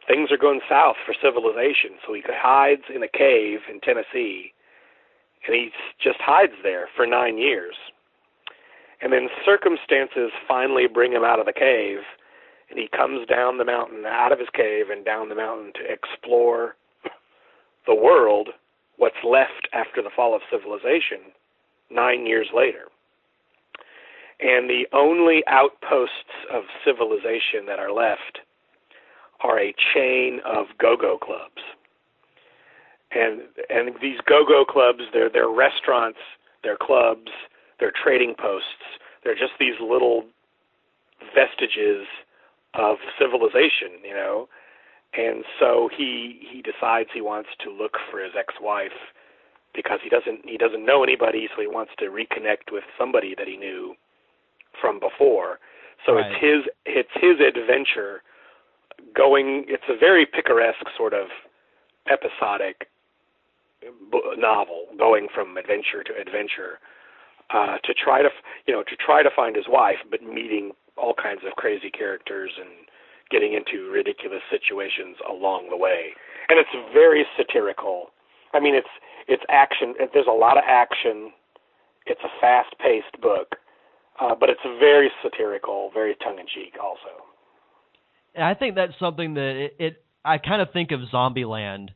[0.08, 1.98] things are going south for civilization.
[2.06, 4.54] So he hides in a cave in Tennessee,
[5.46, 5.70] and he
[6.02, 7.76] just hides there for nine years.
[9.02, 12.00] And then circumstances finally bring him out of the cave,
[12.70, 15.92] and he comes down the mountain, out of his cave, and down the mountain to
[15.92, 16.76] explore
[17.86, 18.50] the world,
[18.98, 21.32] what's left after the fall of civilization,
[21.92, 22.86] nine years later.
[24.40, 28.40] And the only outposts of civilization that are left
[29.42, 31.62] are a chain of go-go clubs.
[33.12, 36.20] And and these go-go clubs, they're they're restaurants,
[36.64, 37.32] they're clubs,
[37.80, 39.00] they're trading posts.
[39.24, 40.26] They're just these little
[41.34, 42.06] vestiges
[42.74, 44.50] of civilization, you know.
[45.18, 49.14] And so he he decides he wants to look for his ex-wife
[49.74, 53.48] because he doesn't he doesn't know anybody, so he wants to reconnect with somebody that
[53.48, 53.96] he knew
[54.80, 55.60] from before.
[56.06, 56.26] So Right.
[56.32, 58.22] it's his it's his adventure
[59.14, 59.66] going.
[59.68, 61.28] It's a very picaresque sort of
[62.10, 62.88] episodic
[63.82, 66.80] b- novel, going from adventure to adventure,
[67.50, 70.72] uh, to try to f- you know to try to find his wife, but meeting
[70.98, 72.70] all kinds of crazy characters and
[73.32, 76.14] getting into ridiculous situations along the way.
[76.48, 78.12] And it's very satirical.
[78.54, 78.88] I mean, it's
[79.28, 79.96] it's action.
[80.14, 81.32] There's a lot of action.
[82.06, 83.56] It's a fast-paced book,
[84.20, 87.24] uh, but it's very satirical, very tongue-in-cheek, also.
[88.34, 91.90] And I think that's something that it, it I kind of think of Zombieland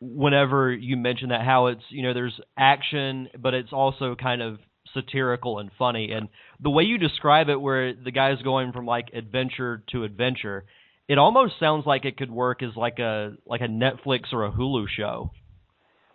[0.00, 4.58] whenever you mention that how it's you know there's action but it's also kind of
[4.94, 6.28] satirical and funny and
[6.60, 10.64] the way you describe it where the guy's going from like adventure to adventure
[11.08, 14.52] it almost sounds like it could work as like a like a Netflix or a
[14.52, 15.30] Hulu show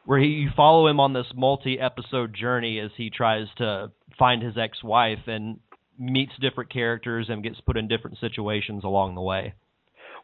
[0.05, 4.57] where he, you follow him on this multi-episode journey as he tries to find his
[4.57, 5.59] ex-wife and
[5.99, 9.53] meets different characters and gets put in different situations along the way.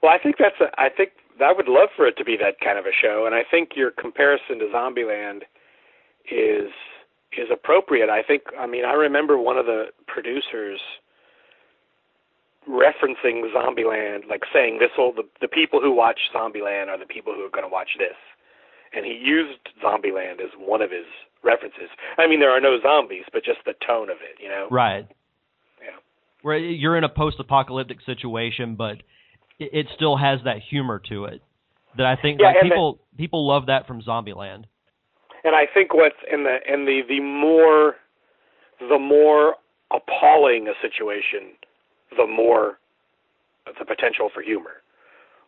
[0.01, 1.11] Well, I think that's a, I think
[1.43, 3.71] I would love for it to be that kind of a show, and I think
[3.75, 5.43] your comparison to Zombieland
[6.29, 6.71] is
[7.37, 8.09] is appropriate.
[8.09, 10.79] I think I mean I remember one of the producers
[12.67, 17.33] referencing Zombieland, like saying this will the the people who watch Zombieland are the people
[17.33, 18.17] who are going to watch this,
[18.93, 21.05] and he used Zombieland as one of his
[21.43, 21.89] references.
[22.17, 24.67] I mean there are no zombies, but just the tone of it, you know.
[24.69, 25.07] Right.
[25.81, 25.97] Yeah.
[26.41, 28.97] Where you're in a post-apocalyptic situation, but
[29.59, 31.41] it, still has that humor to it.
[31.97, 34.65] That I think Yeah, like and the- people people love that from Zombieland.
[35.43, 37.95] And I think what's in the and the the more
[38.79, 39.55] the more
[39.91, 41.55] appalling a situation,
[42.15, 42.79] the more
[43.77, 44.81] the potential for humor.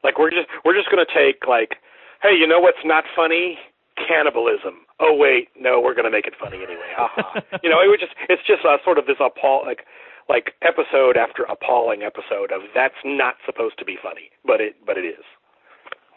[0.03, 1.75] Like we're just we're just going to take like,
[2.21, 3.57] hey, you know what's not funny?
[3.97, 4.85] Cannibalism.
[4.99, 6.89] Oh wait, no, we're going to make it funny anyway.
[6.95, 9.85] Ha you know, it was just it's just a sort of this appall like
[10.29, 14.97] like episode after appalling episode of that's not supposed to be funny, but it but
[14.97, 15.25] it is.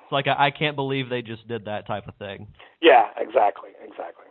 [0.04, 2.48] It's like I, I can't believe they just did that type of thing.
[2.80, 4.26] Yeah, exactly, exactly.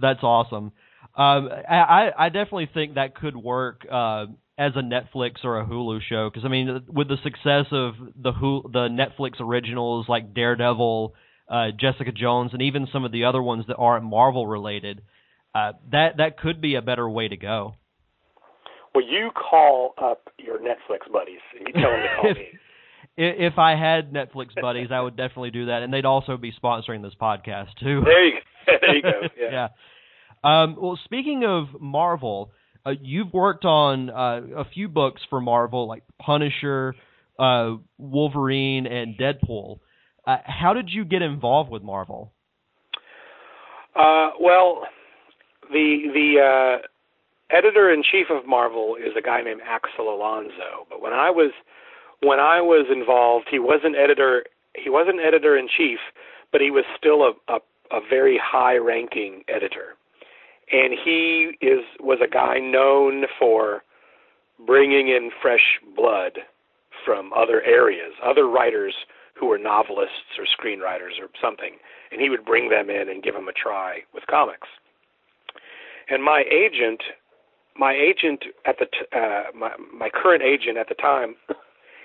[0.00, 0.72] That's awesome.
[1.16, 5.66] Um, I, I I definitely think that could work uh, as a Netflix or a
[5.66, 10.32] Hulu show because I mean, with the success of the Hulu, the Netflix originals like
[10.34, 11.14] Daredevil,
[11.48, 15.02] uh, Jessica Jones, and even some of the other ones that aren't Marvel related,
[15.54, 17.74] uh, that that could be a better way to go.
[18.94, 22.46] Well, you call up your Netflix buddies and you tell them to call If- me.
[23.16, 26.52] I- If I had Netflix buddies, I would definitely do that, and they'd also be
[26.52, 28.02] sponsoring this podcast too.
[28.04, 28.32] There you
[28.66, 28.72] go.
[28.80, 29.20] there you go.
[29.38, 29.50] Yeah.
[29.52, 29.68] yeah.
[30.62, 32.50] Um, well, speaking of Marvel,
[32.86, 36.94] uh, you've worked on uh, a few books for Marvel, like Punisher,
[37.38, 39.78] uh, Wolverine, and Deadpool.
[40.26, 42.32] Uh, how did you get involved with Marvel?
[43.96, 44.82] Uh, well,
[45.70, 50.86] the the uh, editor in chief of Marvel is a guy named Axel Alonso.
[50.90, 51.52] But when I was
[52.20, 54.44] when I was involved, he wasn't editor.
[54.74, 55.98] He wasn't editor in chief,
[56.52, 57.60] but he was still a, a
[57.96, 59.96] a very high ranking editor
[60.70, 63.82] and he is was a guy known for
[64.66, 66.38] bringing in fresh blood
[67.04, 68.94] from other areas, other writers
[69.34, 71.76] who were novelists or screenwriters or something,
[72.12, 74.68] and he would bring them in and give them a try with comics.
[76.08, 77.02] And my agent,
[77.76, 81.34] my agent at the t- uh, my my current agent at the time,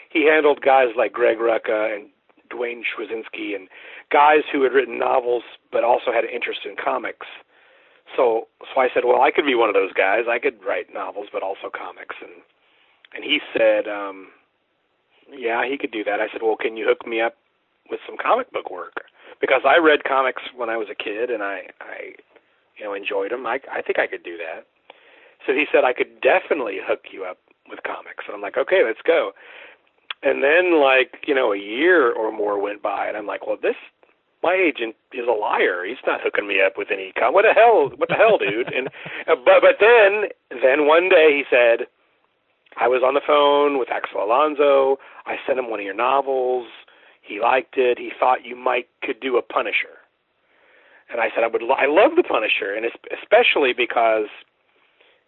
[0.10, 2.10] he handled guys like Greg Rucka and
[2.50, 3.68] Duane Swierczynski and
[4.12, 7.28] guys who had written novels but also had an interest in comics
[8.16, 10.26] so so I said, well, I could be one of those guys.
[10.30, 12.16] I could write novels, but also comics.
[12.22, 12.42] And
[13.14, 14.30] and he said, um,
[15.32, 16.22] yeah, he could do that.
[16.22, 17.36] I said, well, can you hook me up
[17.90, 19.02] with some comic book work?
[19.42, 22.14] Because I read comics when I was a kid, and I I
[22.78, 23.46] you know enjoyed them.
[23.46, 24.66] I I think I could do that.
[25.48, 27.38] So he said I could definitely hook you up
[27.70, 28.26] with comics.
[28.28, 29.32] And I'm like, okay, let's go.
[30.22, 33.58] And then like you know a year or more went by, and I'm like, well,
[33.62, 33.78] this
[34.42, 35.84] my agent is a liar.
[35.86, 37.34] He's not hooking me up with any con.
[37.34, 37.92] What the hell?
[37.96, 38.72] What the hell, dude?
[38.74, 38.88] And
[39.28, 41.88] uh, but but then then one day he said,
[42.80, 44.98] I was on the phone with Axel Alonso.
[45.26, 46.68] I sent him one of your novels.
[47.22, 48.00] He liked it.
[48.00, 50.00] He thought you might could do a Punisher.
[51.12, 51.64] And I said I would.
[51.64, 54.32] I love the Punisher, and especially because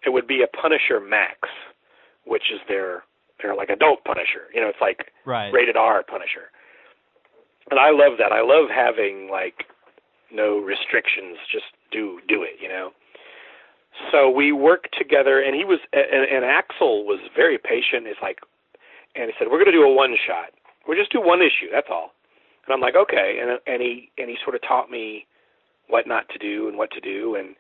[0.06, 1.50] it would be a Punisher Max,
[2.26, 3.04] which is their
[3.42, 4.48] their like adult Punisher.
[4.54, 5.52] You know, it's like right.
[5.52, 6.54] rated R Punisher
[7.70, 8.32] and I love that.
[8.32, 9.66] I love having like
[10.34, 11.38] no restrictions.
[11.52, 12.92] Just do do it, you know.
[14.12, 18.08] So we worked together, and he was and, and Axel was very patient.
[18.08, 18.40] It's like,
[19.16, 20.52] and he said, "We're going to do a one shot.
[20.88, 21.70] We'll just do one issue.
[21.72, 22.12] That's all."
[22.66, 25.28] And I'm like, "Okay." And and he and he sort of taught me
[25.88, 27.56] what not to do and what to do, and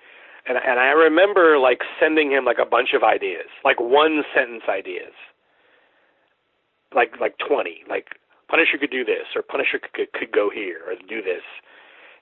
[0.48, 4.64] and and I remember like sending him like a bunch of ideas, like one sentence
[4.70, 5.14] ideas,
[6.96, 8.16] like like twenty, like
[8.52, 11.42] Punisher could do this, or Punisher could, could, go here, or do this,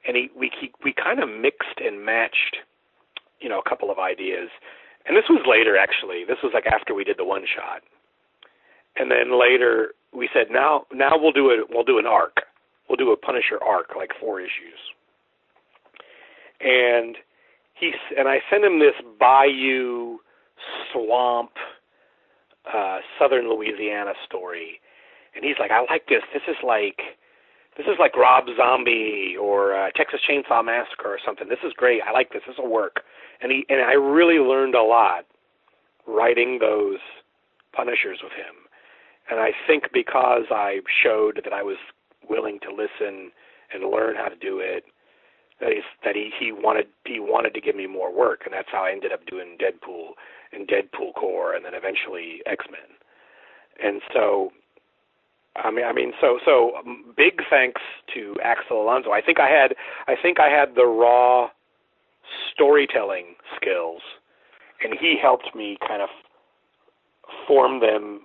[0.08, 2.58] and he we he, we kind of mixed and matched,
[3.42, 4.50] you know, a couple of ideas,
[5.08, 6.24] and this was later actually.
[6.28, 7.82] This was like after we did the one shot,
[8.96, 12.46] and then later we said now now we'll do it we'll do an arc,
[12.88, 14.78] we'll do a Punisher arc like four issues,
[16.62, 17.18] and
[17.74, 20.20] he and I sent him this bayou
[20.94, 21.52] swamp
[22.72, 24.80] uh southern Louisiana story
[25.36, 26.24] and he's like, I like this.
[26.34, 27.02] This is like
[27.78, 31.48] this is like Rob Zombie or uh, Texas Chainsaw Massacre or something.
[31.48, 32.02] This is great.
[32.06, 32.42] I like this.
[32.46, 33.02] This will work.
[33.42, 35.26] And he and I really learned a lot
[36.08, 37.00] writing those
[37.72, 38.68] Punishers with him.
[39.30, 41.78] And I think because I showed that I was
[42.28, 43.32] willing to listen
[43.72, 44.84] and learn how to do it,
[45.62, 48.70] that he that he, he wanted he wanted to give me more work, and that's
[48.72, 50.18] how I ended up doing Deadpool
[50.52, 52.98] and Deadpool Corps, and then eventually X Men.
[53.82, 54.52] And so
[55.64, 57.82] I mean, I mean, so so um, big thanks
[58.14, 59.12] to Axel Alonso.
[59.12, 59.76] I think I had
[60.08, 61.50] I think I had the raw
[62.54, 64.02] storytelling skills,
[64.84, 66.10] and he helped me kind of
[67.48, 68.22] form them,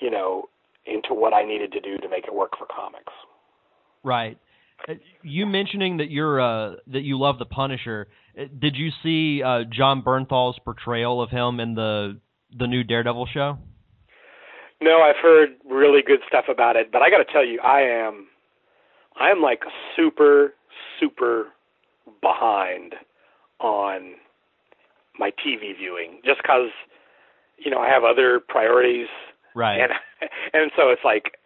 [0.00, 0.48] you know,
[0.86, 3.12] into what I needed to do to make it work for comics.
[4.02, 4.38] Right.
[4.88, 8.08] Uh, you mentioning that you're uh, that you love the Punisher.
[8.38, 12.20] Uh, did you see uh, Jon Bernthal's portrayal of him in the
[12.56, 13.58] the new Daredevil show?
[14.80, 17.80] No, I've heard really good stuff about it, but I got to tell you, I
[17.80, 18.28] am,
[19.20, 19.62] I am like
[19.96, 20.54] super,
[21.00, 21.46] super
[22.22, 22.94] behind
[23.58, 24.14] on
[25.18, 26.70] my TV viewing, just because,
[27.58, 29.08] you know, I have other priorities,
[29.54, 29.80] right?
[29.80, 29.92] And
[30.52, 31.38] and so it's like,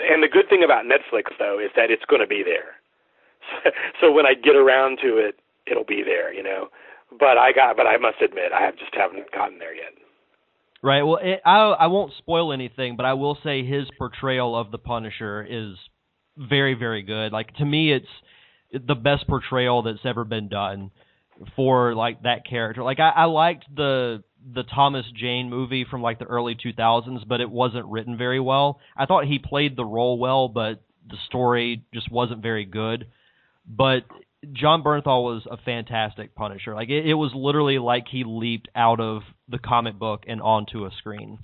[0.00, 2.80] and the good thing about Netflix though is that it's going to be there.
[3.62, 3.70] So,
[4.00, 6.68] so when I get around to it, it'll be there, you know.
[7.18, 9.92] But I got, but I must admit, I have just haven't gotten there yet.
[10.82, 11.02] Right.
[11.02, 14.78] Well, it, I I won't spoil anything, but I will say his portrayal of the
[14.78, 15.74] Punisher is
[16.36, 17.32] very very good.
[17.32, 18.06] Like to me, it's
[18.86, 20.90] the best portrayal that's ever been done
[21.56, 22.82] for like that character.
[22.82, 24.22] Like I, I liked the
[24.54, 28.78] the Thomas Jane movie from like the early 2000s, but it wasn't written very well.
[28.96, 33.08] I thought he played the role well, but the story just wasn't very good.
[33.66, 34.04] But
[34.52, 36.74] Jon Bernthal was a fantastic Punisher.
[36.74, 40.84] Like it, it, was literally like he leaped out of the comic book and onto
[40.84, 41.38] a screen.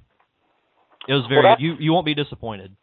[1.09, 1.45] It was very.
[1.45, 2.77] Well, you you won't be disappointed.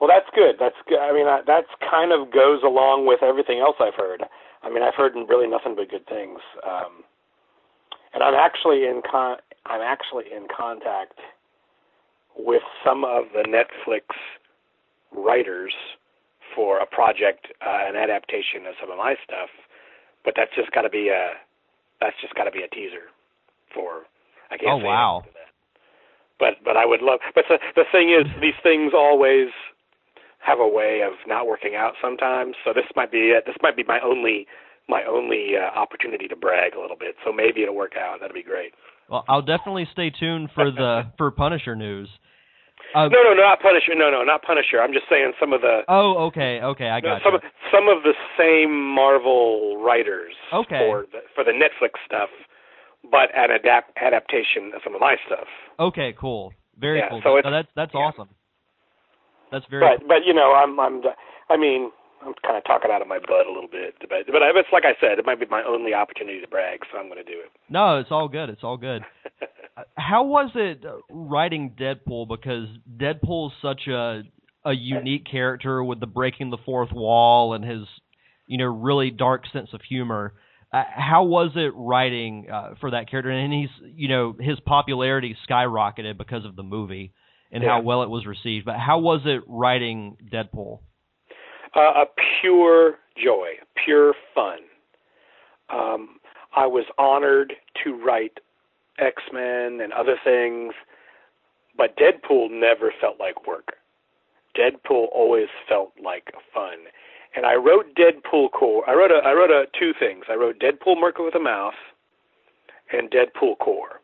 [0.00, 0.56] Well, that's good.
[0.58, 0.98] That's good.
[0.98, 4.24] I mean, that's kind of goes along with everything else I've heard.
[4.62, 6.40] I mean, I've heard really nothing but good things.
[6.66, 7.04] Um,
[8.12, 9.36] and I'm actually in con.
[9.64, 11.18] I'm actually in contact
[12.36, 14.02] with some of the Netflix
[15.12, 15.72] writers
[16.54, 19.50] for a project, uh, an adaptation of some of my stuff.
[20.24, 21.34] But that's just got to be a
[22.00, 23.10] that's just got to be a teaser
[23.74, 24.06] for.
[24.50, 25.22] I can't Oh, say wow.
[25.24, 25.50] that.
[26.38, 27.20] But but I would love.
[27.34, 29.48] But the the thing is, these things always
[30.38, 32.56] have a way of not working out sometimes.
[32.64, 33.44] So this might be it.
[33.46, 34.46] This might be my only
[34.88, 37.14] my only uh, opportunity to brag a little bit.
[37.24, 38.20] So maybe it'll work out.
[38.20, 38.72] That'd be great.
[39.08, 42.08] Well, I'll definitely stay tuned for the for Punisher news.
[42.94, 43.94] Uh, No, no, not Punisher.
[43.94, 44.80] No, no, not Punisher.
[44.80, 47.38] I'm just saying some of the Oh, okay, okay, I got some you.
[47.38, 50.78] of, some of the same Marvel writers Okay.
[50.78, 52.28] for the, for the Netflix stuff,
[53.10, 55.46] but an adapt adaptation of some of my stuff.
[55.80, 57.20] Okay, cool, very Yeah, cool.
[57.24, 58.00] so it's- that's that's yeah.
[58.00, 58.28] awesome.
[59.50, 61.02] That's very But but you know, I'm I'm
[61.50, 61.90] I mean,
[62.24, 64.84] I'm kind of talking out of my butt a little bit, but but it's like
[64.84, 67.38] I said, it might be my only opportunity to brag, so I'm going to do
[67.40, 67.50] it.
[67.68, 67.98] no.
[67.98, 68.48] It's all good.
[68.48, 69.02] It's all good.
[69.96, 72.28] How was it writing Deadpool?
[72.28, 74.22] Because Deadpool's such a
[74.64, 77.82] a unique character with the breaking the fourth wall and his
[78.46, 80.34] you know really dark sense of humor.
[80.72, 83.30] Uh, how was it writing uh, for that character?
[83.30, 87.12] And he's you know his popularity skyrocketed because of the movie
[87.50, 88.64] and how well it was received.
[88.64, 90.80] But how was it writing Deadpool?
[91.74, 92.04] Uh, a
[92.40, 93.52] pure joy,
[93.82, 94.58] pure fun.
[95.70, 96.20] Um,
[96.54, 98.38] I was honored to write
[98.98, 100.74] X Men and other things,
[101.76, 103.76] but Deadpool never felt like work.
[104.56, 106.76] Deadpool always felt like fun.
[107.34, 108.84] And I wrote Deadpool Corps.
[108.86, 110.24] I wrote a I wrote a two things.
[110.28, 111.74] I wrote Deadpool Merc with a Mouth
[112.92, 114.00] and Deadpool Corps.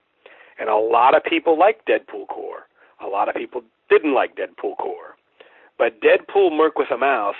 [0.58, 2.66] And a lot of people liked Deadpool Corps.
[3.04, 3.60] A lot of people
[3.90, 5.16] didn't like Deadpool Corps.
[5.76, 7.36] But Deadpool Merc with a Mouth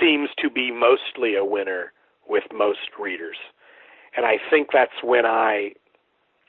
[0.00, 1.92] seems to be mostly a winner
[2.28, 3.36] with most readers.
[4.16, 5.72] And I think that's when I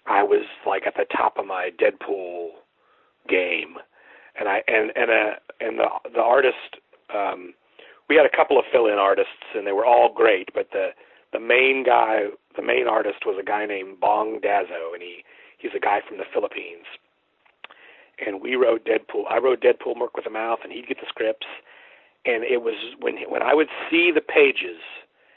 [0.06, 2.50] I was like at the top of my Deadpool
[3.28, 3.76] game.
[4.40, 6.78] And I and and uh and the the artist
[7.14, 7.54] um
[8.10, 10.90] we had a couple of fill in artists and they were all great, but the
[11.34, 15.24] the main guy the main artist was a guy named Bong Dazo and he
[15.58, 16.86] he's a guy from the Philippines
[18.26, 19.24] and we wrote Deadpool.
[19.30, 21.48] I wrote Deadpool Merc with a Mouth, and he'd get the scripts.
[22.28, 24.82] And it was when when I would see the pages,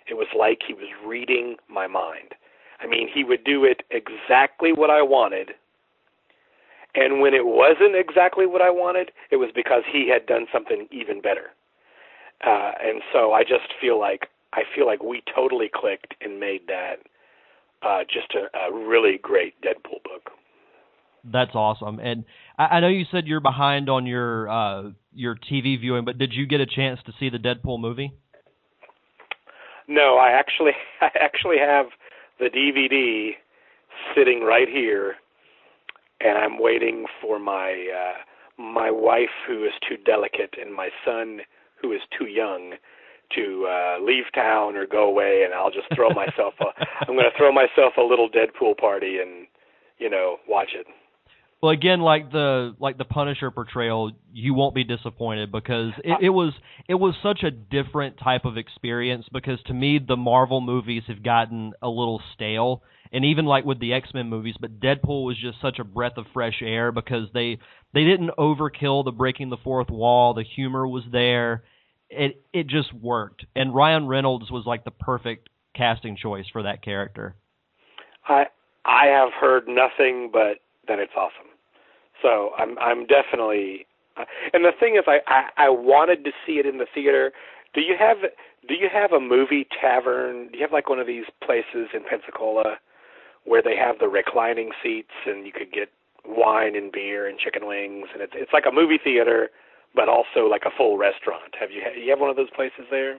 [0.08, 2.34] it was like he was reading my mind.
[2.80, 5.52] I mean, he would do it exactly what I wanted.
[6.94, 10.88] And when it wasn't exactly what I wanted, it was because he had done something
[10.90, 11.50] even better.
[12.44, 16.62] Uh, and so I just feel like I feel like we totally clicked and made
[16.66, 16.96] that
[17.82, 20.32] uh, just a, a really great Deadpool book.
[21.24, 21.98] That's awesome.
[21.98, 22.24] And
[22.58, 26.32] I, I know you said you're behind on your uh, your TV viewing, but did
[26.32, 28.12] you get a chance to see the Deadpool movie?
[29.88, 31.86] No, I actually I actually have
[32.38, 33.32] the DVD
[34.14, 35.16] sitting right here,
[36.20, 41.40] and I'm waiting for my uh, my wife who is too delicate and my son
[41.82, 42.74] who is too young
[43.34, 46.66] to uh, leave town or go away, and I'll just throw myself a
[47.08, 49.46] I'm going to throw myself a little Deadpool party and
[49.98, 50.86] you know watch it.
[51.62, 56.30] Well, again, like the like the Punisher portrayal, you won't be disappointed because it, it
[56.30, 56.54] was
[56.88, 59.26] it was such a different type of experience.
[59.30, 62.82] Because to me, the Marvel movies have gotten a little stale,
[63.12, 66.16] and even like with the X Men movies, but Deadpool was just such a breath
[66.16, 67.58] of fresh air because they
[67.92, 70.32] they didn't overkill the breaking the fourth wall.
[70.32, 71.64] The humor was there.
[72.08, 76.82] It it just worked, and Ryan Reynolds was like the perfect casting choice for that
[76.82, 77.36] character.
[78.26, 78.46] I
[78.86, 80.58] I have heard nothing but
[80.88, 81.49] that it's awesome.
[82.22, 86.54] So I'm I'm definitely uh, and the thing is I, I I wanted to see
[86.54, 87.32] it in the theater.
[87.74, 88.18] Do you have
[88.68, 90.48] do you have a movie tavern?
[90.48, 92.76] Do you have like one of these places in Pensacola
[93.44, 95.88] where they have the reclining seats and you could get
[96.26, 99.48] wine and beer and chicken wings and it's it's like a movie theater
[99.94, 101.54] but also like a full restaurant.
[101.58, 103.18] Have you you have one of those places there?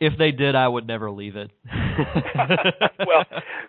[0.00, 1.50] If they did, I would never leave it.
[3.06, 3.26] well,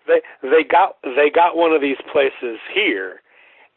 [0.07, 3.21] they they got they got one of these places here,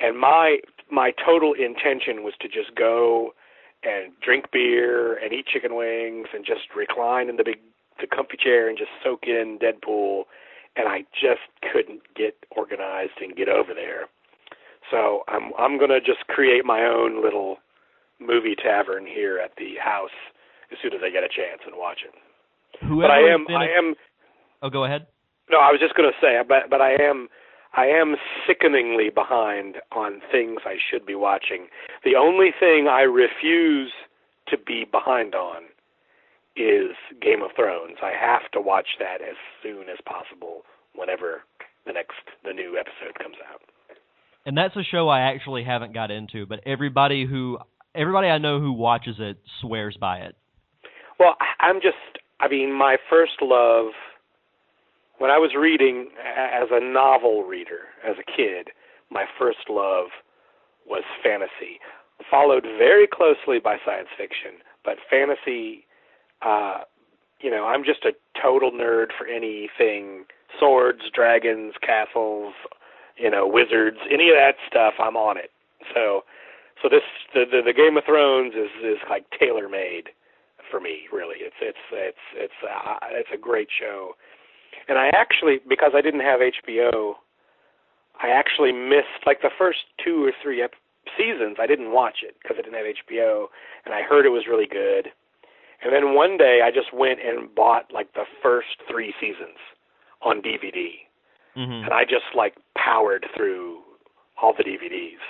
[0.00, 0.58] and my
[0.90, 3.34] my total intention was to just go
[3.82, 7.58] and drink beer and eat chicken wings and just recline in the big
[8.00, 10.24] the comfy chair and just soak in Deadpool,
[10.74, 14.06] and I just couldn't get organized and get over there.
[14.90, 17.58] So I'm I'm gonna just create my own little
[18.20, 20.16] movie tavern here at the house
[20.72, 22.14] as soon as I get a chance and watch it.
[22.84, 23.94] Whoever But I am I am
[24.62, 25.06] Oh, go ahead.
[25.50, 27.28] no, I was just going to say, but but I am
[27.76, 28.16] I am
[28.46, 31.66] sickeningly behind on things I should be watching.
[32.04, 33.92] The only thing I refuse
[34.48, 35.64] to be behind on
[36.56, 37.98] is Game of Thrones.
[38.02, 40.62] I have to watch that as soon as possible,
[40.94, 41.42] whenever
[41.84, 42.14] the next
[42.44, 43.60] the new episode comes out.
[44.46, 47.58] And that's a show I actually haven't got into, but everybody who
[47.94, 50.36] everybody I know who watches it swears by it.
[51.18, 51.96] Well, I'm just
[52.38, 53.92] I mean, my first love
[55.18, 58.70] when I was reading as a novel reader as a kid,
[59.10, 60.06] my first love
[60.86, 61.80] was fantasy,
[62.30, 65.86] followed very closely by science fiction, but fantasy
[66.42, 66.80] uh
[67.40, 70.24] you know, I'm just a total nerd for anything
[70.58, 72.54] swords, dragons, castles,
[73.18, 75.50] you know, wizards, any of that stuff, I'm on it.
[75.92, 76.24] So
[76.82, 77.02] so this
[77.34, 80.10] the the, the Game of Thrones is is like tailor made
[80.70, 81.36] for me, really.
[81.40, 84.14] It's it's it's it's uh, it's a great show.
[84.88, 87.14] And I actually because I didn't have HBO,
[88.22, 90.78] I actually missed like the first two or three ep-
[91.16, 91.56] seasons.
[91.60, 93.46] I didn't watch it because I didn't have HBO,
[93.84, 95.08] and I heard it was really good.
[95.82, 99.58] And then one day I just went and bought like the first three seasons
[100.22, 101.04] on DVD,
[101.56, 101.84] mm-hmm.
[101.84, 103.80] and I just like powered through
[104.40, 105.20] all the DVDs.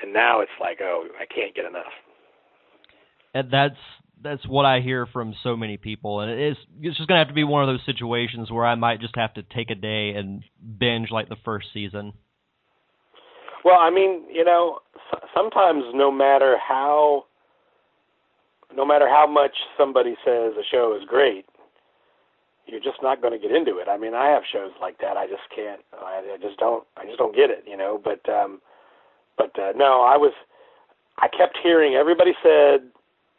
[0.00, 1.92] And now it's like, oh, I can't get enough.
[3.34, 3.80] And that's
[4.22, 7.34] that's what I hear from so many people, and it's it's just gonna have to
[7.34, 10.42] be one of those situations where I might just have to take a day and
[10.78, 12.12] binge like the first season.
[13.64, 14.78] Well, I mean, you know,
[15.34, 17.24] sometimes no matter how
[18.74, 21.46] no matter how much somebody says a show is great,
[22.66, 23.88] you're just not going to get into it.
[23.88, 25.16] I mean, I have shows like that.
[25.16, 25.80] I just can't.
[25.94, 26.84] I, I just don't.
[26.96, 27.64] I just don't get it.
[27.66, 28.00] You know.
[28.02, 28.60] But um,
[29.36, 30.32] but uh, no, I was.
[31.18, 32.90] I kept hearing everybody said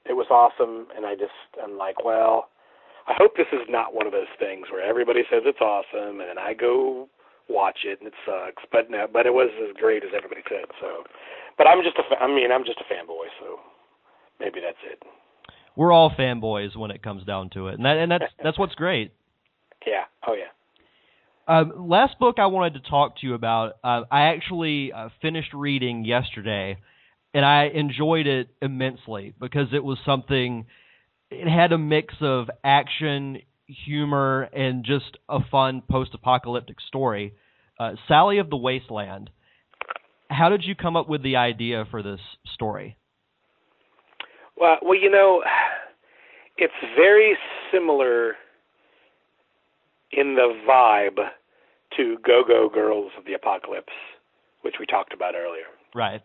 [0.10, 2.50] it was awesome, and I just I'm like, well,
[3.08, 6.30] I hope this is not one of those things where everybody says it's awesome, and
[6.30, 7.08] then I go
[7.48, 8.64] watch it and it sucks.
[8.72, 10.66] But no, but it was as great as everybody said.
[10.82, 11.04] So,
[11.58, 13.30] but I'm just a fa- I mean, I'm just a fanboy.
[13.40, 13.60] So
[14.40, 15.02] maybe that's it.
[15.76, 18.76] We're all fanboys when it comes down to it, and that and that's that's what's
[18.76, 19.14] great.
[19.86, 20.06] Yeah.
[20.28, 20.52] Oh yeah.
[21.48, 23.78] Um, last book I wanted to talk to you about.
[23.84, 26.78] Uh, I actually uh, finished reading yesterday,
[27.34, 30.66] and I enjoyed it immensely because it was something.
[31.30, 37.36] It had a mix of action, humor, and just a fun post-apocalyptic story.
[37.80, 39.30] Uh, Sally of the Wasteland.
[40.30, 42.20] How did you come up with the idea for this
[42.54, 42.98] story?
[44.60, 45.44] Well, well, you know,
[46.58, 47.38] it's very
[47.72, 48.34] similar
[50.12, 51.18] in the vibe
[51.98, 53.94] to Go Go Girls of the Apocalypse,
[54.62, 55.66] which we talked about earlier.
[55.96, 56.22] Right.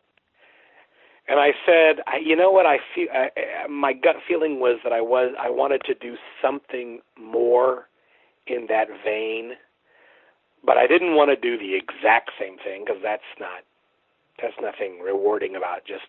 [1.27, 2.67] And I said, I, you know what?
[2.67, 7.01] I feel I, my gut feeling was that I was I wanted to do something
[7.19, 7.89] more
[8.47, 9.53] in that vein,
[10.65, 13.65] but I didn't want to do the exact same thing because that's not
[14.41, 16.05] that's nothing rewarding about just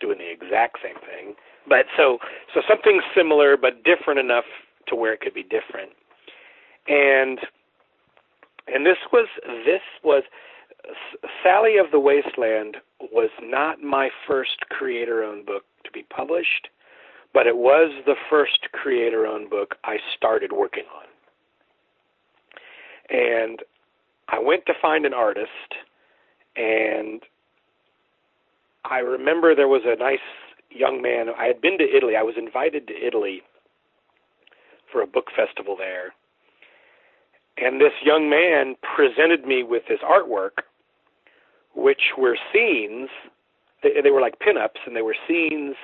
[0.00, 1.34] doing the exact same thing.
[1.68, 2.18] But so
[2.52, 4.46] so something similar but different enough
[4.88, 5.92] to where it could be different.
[6.88, 7.38] And
[8.66, 9.28] and this was
[9.64, 10.24] this was
[11.44, 16.68] Sally of the Wasteland was not my first creator-owned book to be published,
[17.32, 21.06] but it was the first creator-owned book I started working on.
[23.10, 23.62] And
[24.28, 25.76] I went to find an artist,
[26.56, 27.22] and
[28.84, 30.18] I remember there was a nice
[30.70, 31.28] young man.
[31.38, 32.16] I had been to Italy.
[32.16, 33.42] I was invited to Italy
[34.90, 36.12] for a book festival there.
[37.56, 40.62] And this young man presented me with his artwork,
[41.74, 43.08] which were scenes.
[43.82, 45.76] They, they were like pinups, and they were scenes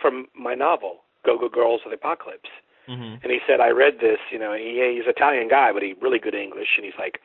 [0.00, 2.50] from my novel, Go Go Girls of the Apocalypse.
[2.88, 3.22] Mm-hmm.
[3.22, 4.18] And he said, I read this.
[4.30, 6.76] You know, he, he's an Italian guy, but he really good English.
[6.76, 7.18] And he's like,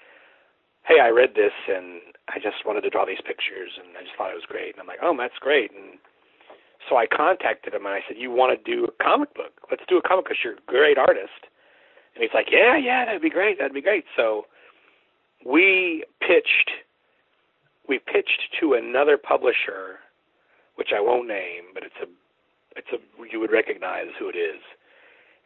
[0.84, 4.18] Hey, I read this, and I just wanted to draw these pictures, and I just
[4.18, 4.74] thought it was great.
[4.74, 5.72] And I'm like, Oh, that's great.
[5.72, 6.02] And
[6.90, 9.54] so I contacted him and I said, "You want to do a comic book?
[9.70, 10.38] Let's do a comic book.
[10.44, 11.46] You're a great artist."
[12.16, 13.60] And he's like, "Yeah, yeah, that'd be great.
[13.60, 14.48] That'd be great." So
[15.46, 16.72] we pitched
[17.88, 20.00] we pitched to another publisher,
[20.76, 22.08] which I won't name, but it's a
[22.78, 22.98] it's a
[23.32, 24.62] you would recognize who it is,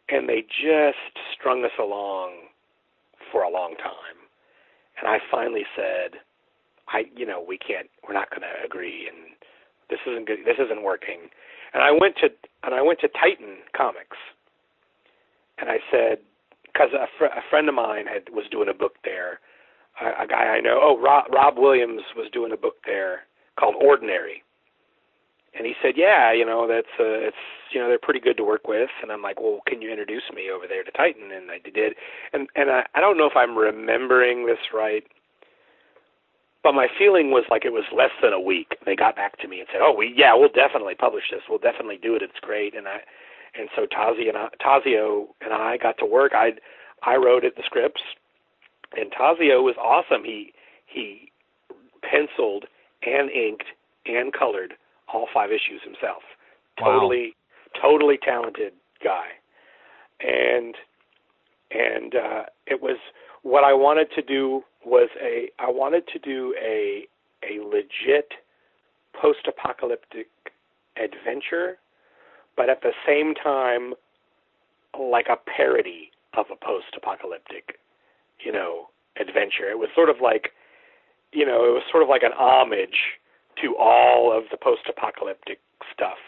[0.08, 2.48] and they just strung us along
[3.32, 4.18] for a long time,
[4.98, 6.20] and I finally said,
[6.88, 9.34] "I you know we can't we're not going to agree," and
[9.90, 10.40] this isn't good.
[10.44, 11.30] This isn't working.
[11.74, 12.28] And I went to
[12.62, 14.16] and I went to Titan Comics,
[15.58, 16.18] and I said
[16.64, 19.40] because a, fr- a friend of mine had was doing a book there,
[20.00, 20.78] a, guy I know.
[20.82, 23.20] Oh, Rob, Rob Williams was doing a book there
[23.58, 24.42] called Ordinary,
[25.56, 27.36] and he said, yeah, you know that's uh, it's
[27.72, 28.90] you know they're pretty good to work with.
[29.02, 31.32] And I'm like, well, can you introduce me over there to Titan?
[31.32, 31.94] And I did.
[32.32, 35.04] And and I, I don't know if I'm remembering this right,
[36.62, 38.76] but my feeling was like it was less than a week.
[38.84, 41.42] They got back to me and said, "Oh, we yeah, we'll definitely publish this.
[41.48, 42.22] We'll definitely do it.
[42.22, 42.98] It's great." And I
[43.58, 46.32] and so Tazio and I, Tazio and I got to work.
[46.34, 46.52] I
[47.02, 48.02] I wrote it the scripts,
[48.96, 50.24] and Tazio was awesome.
[50.24, 50.52] He
[50.86, 51.30] he
[52.02, 52.66] penciled
[53.02, 53.66] and inked
[54.06, 54.74] and colored
[55.12, 56.22] all five issues himself.
[56.80, 56.92] Wow.
[56.92, 57.34] Totally,
[57.80, 58.72] totally talented
[59.02, 59.26] guy,
[60.20, 60.74] and
[61.70, 62.98] and uh, it was
[63.42, 67.06] what I wanted to do was a I wanted to do a
[67.42, 68.32] a legit
[69.20, 70.28] post-apocalyptic
[70.96, 71.78] adventure,
[72.56, 73.94] but at the same time
[74.98, 77.78] like a parody of a post-apocalyptic,
[78.46, 78.86] you know,
[79.20, 79.66] adventure.
[79.68, 80.50] It was sort of like,
[81.32, 83.18] you know, it was sort of like an homage
[83.60, 85.58] to all of the post-apocalyptic
[85.92, 86.22] stuff.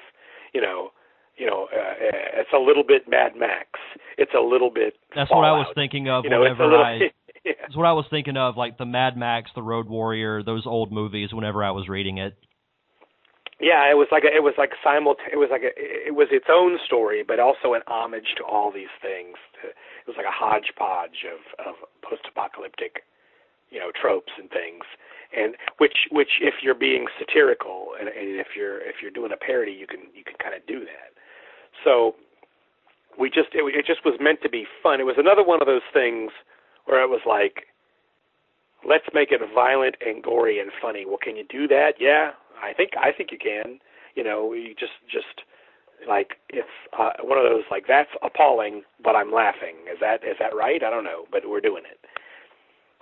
[0.53, 0.91] You know,
[1.37, 1.95] you know, uh,
[2.41, 3.79] it's a little bit Mad Max.
[4.17, 4.95] It's a little bit.
[5.15, 5.59] That's Fallout.
[5.59, 6.85] what I was thinking of You know, whenever little.
[6.85, 6.99] I.
[7.45, 7.53] yeah.
[7.63, 10.91] That's what I was thinking of, like the Mad Max, the Road Warrior, those old
[10.91, 11.33] movies.
[11.33, 12.35] Whenever I was reading it.
[13.61, 16.29] Yeah, it was like a, it was like simulta- It was like a, it was
[16.31, 19.35] its own story, but also an homage to all these things.
[19.63, 23.03] It was like a hodgepodge of of post-apocalyptic,
[23.71, 24.85] you know, tropes and things.
[25.37, 29.37] And which which if you're being satirical and, and if you're if you're doing a
[29.37, 31.11] parody, you can you can kind of do that.
[31.85, 32.15] So
[33.19, 35.01] we just it, it just was meant to be fun.
[35.01, 36.31] It was another one of those things
[36.87, 37.67] where it was like,
[38.87, 41.05] let's make it violent and gory and funny.
[41.05, 41.95] Well, can you do that?
[41.99, 42.33] Yeah,
[42.63, 43.79] I think I think you can.
[44.15, 45.43] You know, you just just
[46.09, 49.77] like it's uh, one of those like that's appalling, but I'm laughing.
[49.93, 50.83] Is that is that right?
[50.83, 51.99] I don't know, but we're doing it.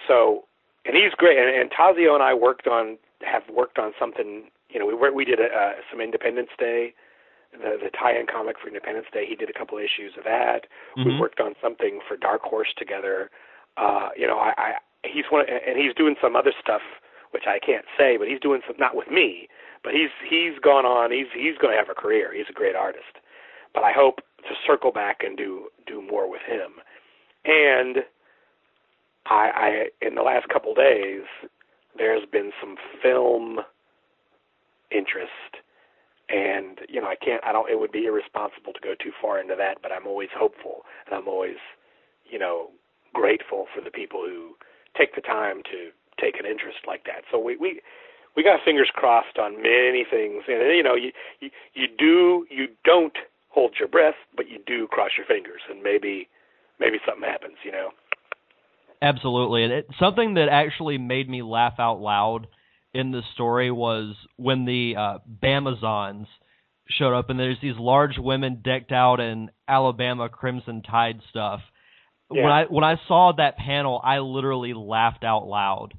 [0.09, 0.44] So,
[0.84, 1.38] and he's great.
[1.38, 4.50] And, and Tazio and I worked on have worked on something.
[4.70, 6.92] You know, we we did a, uh, some Independence Day,
[7.52, 9.24] the the tie-in comic for Independence Day.
[9.28, 10.66] He did a couple issues of that.
[10.96, 11.20] We Mhm.
[11.20, 13.30] worked on something for Dark Horse together.
[13.76, 16.82] Uh, you know, I, I he's one, and he's doing some other stuff
[17.37, 19.47] which I can't say, but he's doing some not with me,
[19.84, 21.12] but he's he's gone on.
[21.12, 22.32] He's he's going to have a career.
[22.32, 23.20] He's a great artist,
[23.74, 26.80] but I hope to circle back and do do more with him.
[27.45, 27.99] And
[29.26, 31.28] I, I in the last couple days,
[31.99, 33.59] there's been some film
[34.91, 35.61] interest,
[36.30, 37.45] and you know I can't.
[37.45, 37.68] I don't.
[37.68, 41.14] It would be irresponsible to go too far into that, but I'm always hopeful, and
[41.14, 41.61] I'm always,
[42.24, 42.70] you know,
[43.12, 44.57] grateful for the people who
[44.97, 47.24] take the time to take an interest like that.
[47.30, 47.80] So we we
[48.36, 52.68] we got fingers crossed on many things, and you know you you, you do you
[52.84, 53.16] don't
[53.48, 56.28] hold your breath, but you do cross your fingers, and maybe
[56.78, 57.56] maybe something happens.
[57.64, 57.90] You know.
[59.02, 62.46] Absolutely, and it, something that actually made me laugh out loud
[62.94, 66.26] in the story was when the uh, Bamazons
[66.88, 71.60] showed up, and there's these large women decked out in Alabama Crimson Tide stuff.
[72.28, 75.94] When I when I saw that panel, I literally laughed out loud.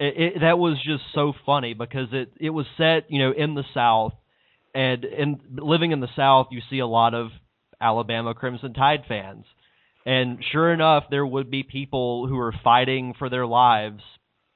[0.00, 3.54] It, it, that was just so funny because it it was set, you know, in
[3.54, 4.14] the South,
[4.74, 7.28] and in living in the South, you see a lot of
[7.80, 9.44] Alabama Crimson Tide fans.
[10.06, 14.02] And sure enough, there would be people who are fighting for their lives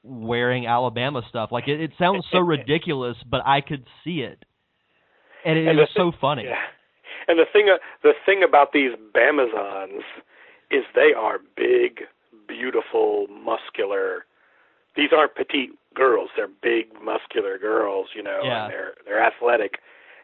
[0.02, 1.50] wearing Alabama stuff.
[1.52, 4.44] Like it, it sounds so ridiculous, but I could see it,
[5.44, 6.44] and it And the was so funny.
[6.44, 6.56] Yeah.
[7.26, 10.00] And the thing uh, the thing about these Bamazons
[10.70, 12.00] is they are big,
[12.48, 14.24] beautiful, muscular.
[14.96, 18.08] These aren't petite girls; they're big, muscular girls.
[18.14, 18.64] You know, Yeah.
[18.64, 19.78] and they're they're athletic,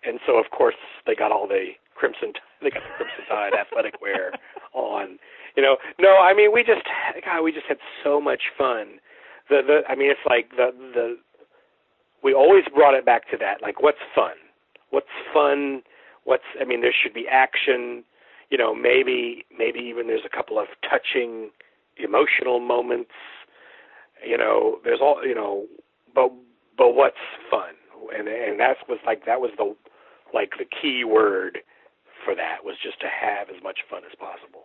[0.04, 2.32] and so of course they got all the crimson.
[2.62, 4.32] They got the crimson tide athletic wear
[4.74, 5.18] on.
[5.56, 6.82] You know, no, I mean we just
[7.24, 9.00] God, we just had so much fun.
[9.48, 11.16] The the I mean it's like the the
[12.22, 13.62] we always brought it back to that.
[13.62, 14.34] Like, what's fun?
[14.90, 15.82] What's fun?
[16.24, 18.04] What's I mean, there should be action.
[18.50, 21.50] You know, maybe maybe even there's a couple of touching,
[21.96, 23.10] emotional moments.
[24.26, 25.66] You know, there's all you know,
[26.14, 26.32] but
[26.76, 27.16] but what's
[27.50, 27.74] fun?
[28.16, 29.74] And and that was like that was the
[30.34, 31.58] like the key word
[32.24, 34.64] for that was just to have as much fun as possible.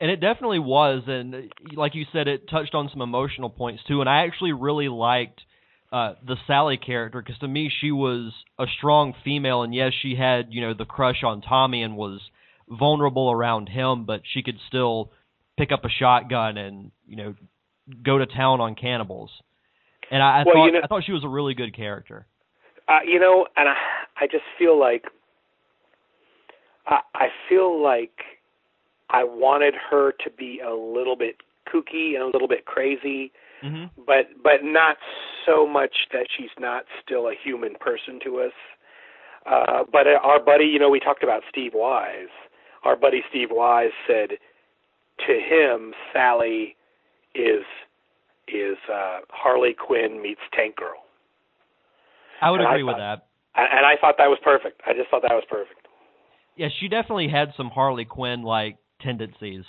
[0.00, 1.38] And it definitely was, and uh,
[1.74, 4.00] like you said, it touched on some emotional points too.
[4.00, 5.40] And I actually really liked
[5.92, 10.16] uh, the Sally character because to me she was a strong female, and yes, she
[10.16, 12.20] had you know the crush on Tommy and was
[12.68, 15.10] vulnerable around him, but she could still
[15.56, 17.34] pick up a shotgun and you know
[18.02, 19.30] go to town on cannibals.
[20.10, 22.26] And I, I Well, thought you know- I thought she was a really good character.
[22.86, 23.76] Uh, you know, and I,
[24.20, 25.04] I just feel like
[26.86, 28.12] I, I feel like
[29.10, 31.36] I wanted her to be a little bit
[31.72, 33.32] kooky and a little bit crazy,
[33.62, 34.96] hmm but but not
[35.46, 38.52] so much that she's not still a human person to us.
[39.46, 42.28] Uh, but our buddy, you know, we talked about Steve Wise.
[42.84, 44.30] Our buddy Steve Wise said
[45.26, 46.76] to him, Sally
[47.34, 47.64] is
[48.48, 51.02] is uh, Harley Quinn meets Tank Girl.
[52.40, 53.26] I would And I agree with that.
[53.56, 54.82] And I thought that was perfect.
[54.86, 55.86] I just thought that was perfect.
[56.56, 59.64] Yeah, she definitely had some Harley Quinn like tendencies.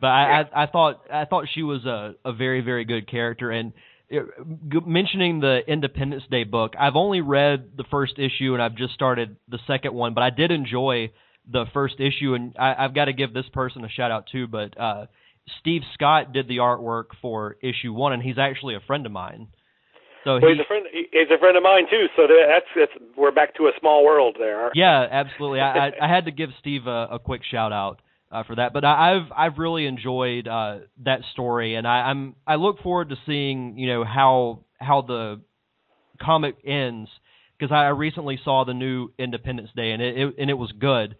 [0.00, 3.50] But I, I, I thought I thought she was a, a very very good character,
[3.50, 3.72] and
[4.08, 4.24] it,
[4.70, 8.94] g- mentioning the Independence Day book, I've only read the first issue and I've just
[8.94, 11.12] started the second one, but I did enjoy
[11.50, 14.46] the first issue, and I, I've got to give this person a shout out too.
[14.46, 15.06] But uh,
[15.60, 19.48] Steve Scott did the artwork for issue one, and he's actually a friend of mine.
[20.24, 20.86] So Well, he, he's a friend.
[20.92, 22.06] He's a friend of mine too.
[22.16, 24.70] So that's that's we're back to a small world there.
[24.74, 25.60] yeah, absolutely.
[25.60, 28.72] I, I, I had to give Steve a, a quick shout out uh, for that,
[28.72, 33.08] but I, I've I've really enjoyed uh, that story, and I, I'm I look forward
[33.10, 35.40] to seeing you know how how the
[36.20, 37.08] comic ends
[37.58, 41.16] because I recently saw the new Independence Day, and it, it and it was good.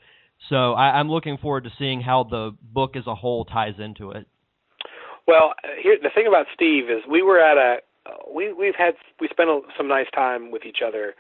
[0.48, 4.10] So I, I'm looking forward to seeing how the book as a whole ties into
[4.10, 4.26] it.
[5.26, 7.76] Well, here the thing about Steve is we were at a
[8.34, 11.14] we we've had we spent some nice time with each other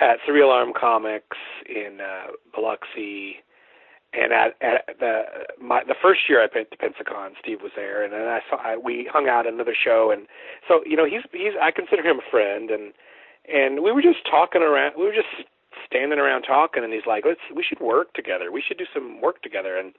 [0.00, 1.36] at Surreal Arm Comics
[1.68, 3.36] in uh, Biloxi,
[4.12, 5.22] and at at the
[5.60, 8.56] my the first year I went to Pensacon, Steve was there, and then I saw
[8.56, 10.26] I, we hung out at another show, and
[10.68, 12.92] so you know he's he's I consider him a friend, and
[13.52, 15.48] and we were just talking around, we were just
[15.90, 19.20] standing around talking, and he's like, let's we should work together, we should do some
[19.20, 19.92] work together, and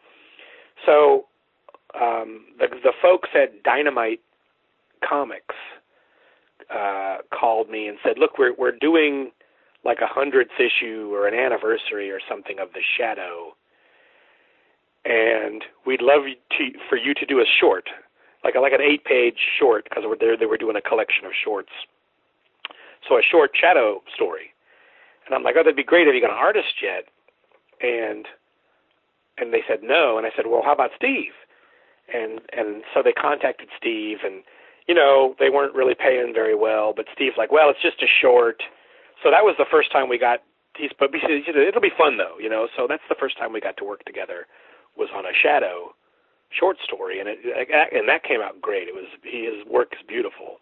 [0.86, 1.26] so
[2.00, 4.22] um, the the folks at Dynamite
[5.08, 5.56] Comics
[6.74, 9.32] uh, called me and said, "Look, we're we're doing
[9.84, 13.56] like a hundredth issue or an anniversary or something of the Shadow,
[15.04, 16.22] and we'd love
[16.58, 17.89] to, for you to do a short,
[18.44, 20.38] like a, like an eight page short, because we're there.
[20.38, 21.72] They were doing a collection of shorts,
[23.08, 24.54] so a short Shadow story."
[25.32, 26.08] And I'm like, "Oh, that'd be great.
[26.08, 27.08] Have you got an artist yet?"
[27.80, 28.28] And
[29.40, 31.32] and they said no, and I said, "Well, how about Steve?"
[32.14, 34.44] and and so they contacted Steve and
[34.88, 36.94] you know they weren't really paying very well.
[36.96, 38.64] But Steve's like well it's just a short.
[39.24, 40.44] So that was the first time we got
[40.76, 42.68] he's but he said it'll be fun though you know?
[42.76, 44.48] So that's the first time we got to work together
[44.98, 45.94] was on a shadow
[46.52, 47.20] short story.
[47.20, 47.40] And it
[47.94, 48.88] and that came out great.
[48.88, 50.60] It was his work is beautiful.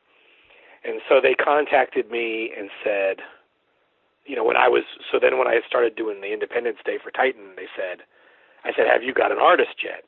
[0.83, 3.17] And so they contacted me and said
[4.29, 7.09] you know when I was so then when I started doing the Independence Day for
[7.09, 8.05] Titan they said
[8.63, 10.05] I said have you got an artist yet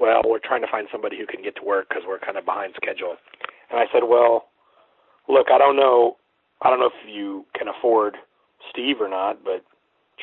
[0.00, 2.44] well, we're trying to find somebody who can get to work because we're kind of
[2.44, 3.16] behind schedule.
[3.70, 4.46] And I said, well,
[5.28, 6.16] look, I don't know,
[6.62, 8.16] I don't know if you can afford
[8.70, 9.64] Steve or not, but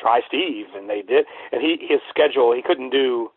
[0.00, 0.66] try Steve.
[0.74, 1.26] And they did.
[1.52, 3.30] And he his schedule, he couldn't do,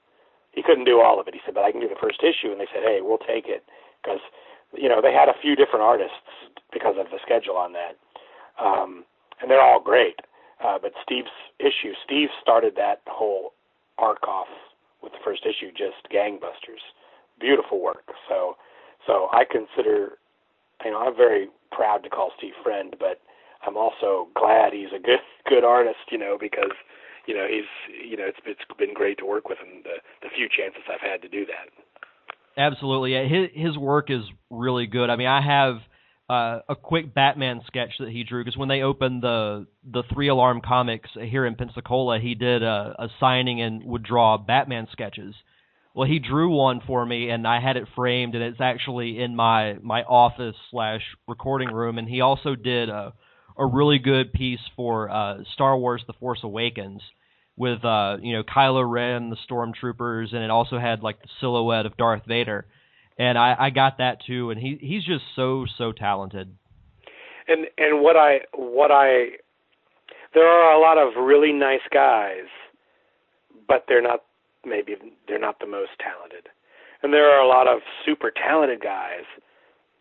[0.52, 1.34] he couldn't do all of it.
[1.34, 2.52] He said, but I can do the first issue.
[2.52, 3.64] And they said, hey, we'll take it
[4.02, 4.20] because
[4.74, 6.24] you know they had a few different artists
[6.72, 7.98] because of the schedule on that,
[8.62, 9.04] um,
[9.42, 10.20] and they're all great.
[10.64, 11.30] Uh, but Steve's
[11.60, 13.54] issue, Steve started that whole
[13.98, 14.48] arc off
[15.02, 16.84] with the first issue just gangbusters.
[17.40, 18.12] Beautiful work.
[18.28, 18.56] So
[19.06, 20.18] so i consider
[20.84, 23.22] you know i'm very proud to call steve friend but
[23.66, 25.20] i'm also glad he's a good
[25.50, 26.72] good artist you know because
[27.26, 27.70] you know he's
[28.08, 29.84] you know it's it's been great to work with him.
[29.84, 31.70] The the few chances i've had to do that.
[32.58, 35.10] Absolutely, his his work is really good.
[35.10, 35.78] I mean, I have
[36.30, 40.28] uh, a quick Batman sketch that he drew because when they opened the the Three
[40.28, 45.34] Alarm Comics here in Pensacola, he did a, a signing and would draw Batman sketches.
[45.96, 49.36] Well, he drew one for me, and I had it framed, and it's actually in
[49.36, 51.98] my my office slash recording room.
[51.98, 53.14] And he also did a
[53.58, 57.02] a really good piece for uh, Star Wars: The Force Awakens
[57.58, 61.88] with uh, you know Kylo Ren, the stormtroopers, and it also had like the silhouette
[61.88, 62.68] of Darth Vader.
[63.20, 66.56] And I, I got that too, and he he's just so so talented.
[67.50, 69.32] and and what i what i
[70.34, 72.48] there are a lot of really nice guys
[73.68, 74.24] but they're not
[74.66, 74.96] maybe
[75.28, 76.48] they're not the most talented.
[77.02, 79.26] And there are a lot of super talented guys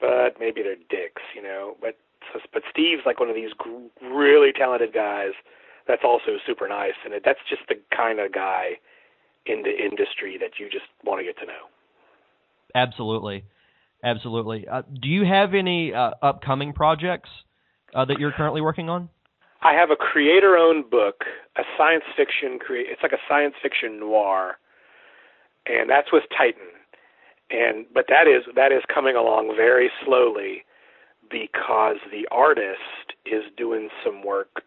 [0.00, 1.76] but maybe they're dicks you know?
[1.80, 1.96] But
[2.52, 3.50] but steve's like one of these
[4.02, 5.32] really talented guys
[5.88, 6.98] that's also super nice.
[7.04, 8.78] And it, that's just the kind of guy
[9.46, 11.66] in the industry that you just want to get to know
[12.74, 13.44] Absolutely,
[14.04, 14.66] absolutely.
[14.68, 17.30] Uh, do you have any uh, upcoming projects
[17.94, 19.08] uh, that you're currently working on?
[19.62, 21.24] I have a creator-owned book,
[21.56, 24.58] a science fiction crea- It's like a science fiction noir,
[25.66, 26.68] and that's with Titan.
[27.50, 30.64] And but that is that is coming along very slowly
[31.30, 34.62] because the artist is doing some work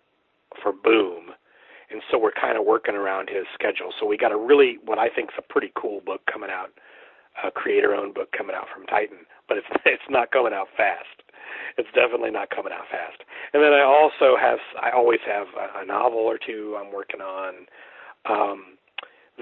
[0.61, 1.29] for Boom,
[1.89, 3.93] and so we're kind of working around his schedule.
[3.99, 6.71] So we got a really what I think is a pretty cool book coming out,
[7.43, 11.23] a creator-owned book coming out from Titan, but it's it's not coming out fast.
[11.77, 13.23] It's definitely not coming out fast.
[13.53, 17.21] And then I also have I always have a, a novel or two I'm working
[17.21, 17.67] on.
[18.29, 18.77] Um,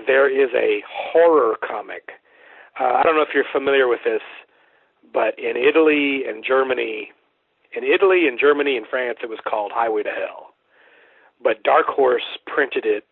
[0.07, 2.11] there is a horror comic.
[2.79, 4.21] Uh, I don't know if you're familiar with this,
[5.13, 7.11] but in Italy and Germany,
[7.75, 10.53] in Italy and Germany and France, it was called Highway to Hell.
[11.43, 13.05] But Dark Horse printed it,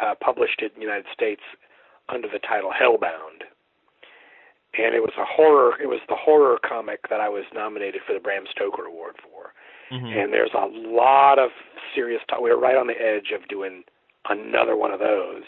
[0.00, 1.42] uh, published it in the United States
[2.08, 3.44] under the title Hellbound.
[4.78, 5.80] And it was a horror.
[5.82, 9.52] It was the horror comic that I was nominated for the Bram Stoker Award for.
[9.92, 10.06] Mm-hmm.
[10.06, 11.50] And there's a lot of
[11.94, 12.40] serious talk.
[12.40, 13.82] We were right on the edge of doing
[14.28, 15.42] another one of those.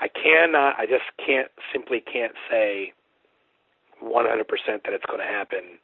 [0.00, 0.76] I cannot.
[0.78, 2.92] I just can't simply can't say
[4.04, 4.44] 100%
[4.84, 5.80] that it's going to happen.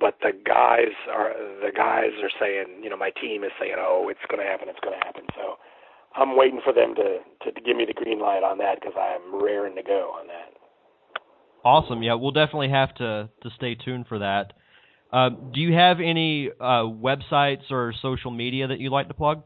[0.00, 1.32] But the guys are
[1.64, 4.68] the guys are saying, you know, my team is saying, oh, it's going to happen.
[4.68, 5.24] It's going to happen.
[5.34, 5.56] So
[6.14, 8.96] I'm waiting for them to, to to give me the green light on that because
[8.96, 10.57] I'm raring to go on that.
[11.68, 12.02] Awesome.
[12.02, 14.54] Yeah, we'll definitely have to to stay tuned for that.
[15.12, 19.42] Uh, do you have any uh, websites or social media that you like to plug?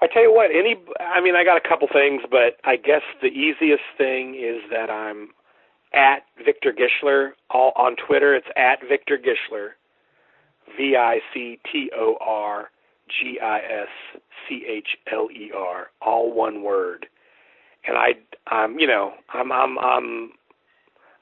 [0.00, 3.02] I tell you what, any I mean I got a couple things, but I guess
[3.20, 5.28] the easiest thing is that I'm
[5.92, 8.34] at Victor Gischler all on Twitter.
[8.34, 9.72] It's at Victor Gischler,
[10.78, 12.70] V I C T O R
[13.08, 17.04] G I S C H L E R, all one word.
[17.86, 18.10] And I,
[18.46, 20.30] I'm, you know, I'm, I'm, I'm,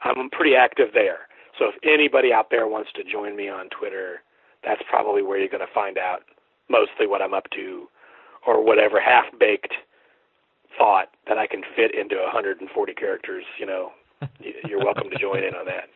[0.03, 1.28] I'm pretty active there.
[1.59, 4.22] So if anybody out there wants to join me on Twitter,
[4.64, 6.20] that's probably where you're going to find out
[6.68, 7.86] mostly what I'm up to,
[8.46, 9.74] or whatever half-baked
[10.78, 13.44] thought that I can fit into 140 characters.
[13.59, 13.90] You know,
[14.68, 15.88] you're welcome to join in on that.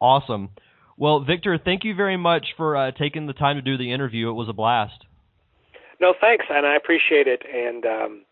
[0.00, 0.50] Awesome.
[0.98, 4.30] Well, Victor, thank you very much for uh, taking the time to do the interview.
[4.30, 5.04] It was a blast.
[6.00, 7.42] No, thanks, and I appreciate it.
[7.52, 8.24] And um,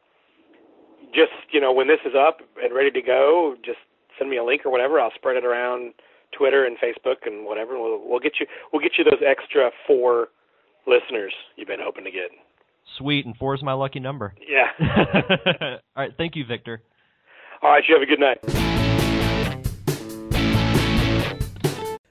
[1.14, 3.78] just you know, when this is up and ready to go, just
[4.18, 5.00] send me a link or whatever.
[5.00, 5.94] I'll spread it around
[6.36, 7.78] Twitter and Facebook and whatever.
[7.80, 10.28] We'll, we'll get you we'll get you those extra four
[10.86, 12.30] listeners you've been hoping to get.
[12.98, 14.34] Sweet, and four is my lucky number.
[14.46, 14.68] Yeah.
[15.70, 16.82] All right, thank you, Victor.
[17.62, 18.38] All right, you have a good night.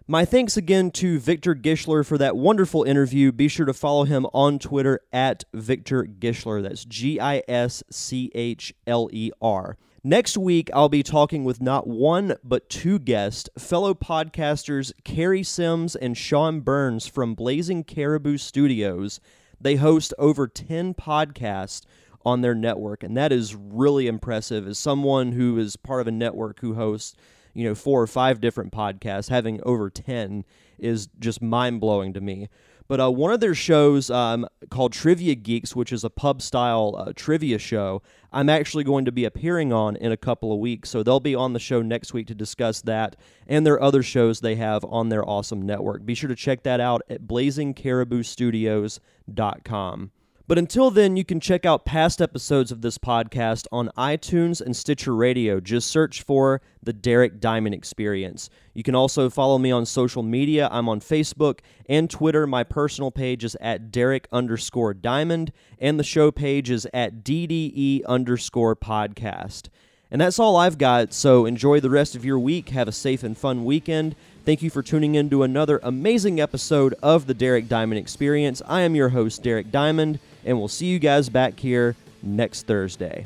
[0.06, 3.32] My thanks again to Victor Gischler for that wonderful interview.
[3.32, 6.62] Be sure to follow him on Twitter at Victor Gischler.
[6.62, 9.78] That's G I S C H L E R.
[10.06, 15.96] Next week, I'll be talking with not one, but two guests, fellow podcasters Carrie Sims
[15.96, 19.22] and Sean Burns from Blazing Caribou Studios.
[19.62, 21.86] They host over 10 podcasts
[22.26, 24.68] on their network, and that is really impressive.
[24.68, 27.16] As someone who is part of a network who hosts
[27.54, 30.44] you know, four or five different podcasts, having over 10
[30.80, 32.50] is just mind blowing to me.
[32.88, 36.96] But uh, one of their shows um, called Trivia Geeks, which is a pub style
[36.98, 40.90] uh, trivia show, I'm actually going to be appearing on in a couple of weeks.
[40.90, 43.16] So they'll be on the show next week to discuss that
[43.48, 46.06] and their other shows they have on their awesome network.
[46.06, 50.12] Be sure to check that out at blazingcariboustudios.com.
[50.46, 54.76] But until then, you can check out past episodes of this podcast on iTunes and
[54.76, 55.62] Stitcher Radio.
[55.62, 58.50] Just search for The Derek Diamond Experience.
[58.74, 60.68] You can also follow me on social media.
[60.70, 62.46] I'm on Facebook and Twitter.
[62.46, 68.04] My personal page is at Derek underscore Diamond, and the show page is at DDE
[68.06, 69.70] underscore podcast.
[70.12, 72.70] And that's all I've got, so enjoy the rest of your week.
[72.70, 74.14] Have a safe and fun weekend.
[74.44, 78.62] Thank you for tuning in to another amazing episode of The Derek Diamond Experience.
[78.68, 83.26] I am your host, Derek Diamond and we'll see you guys back here next Thursday.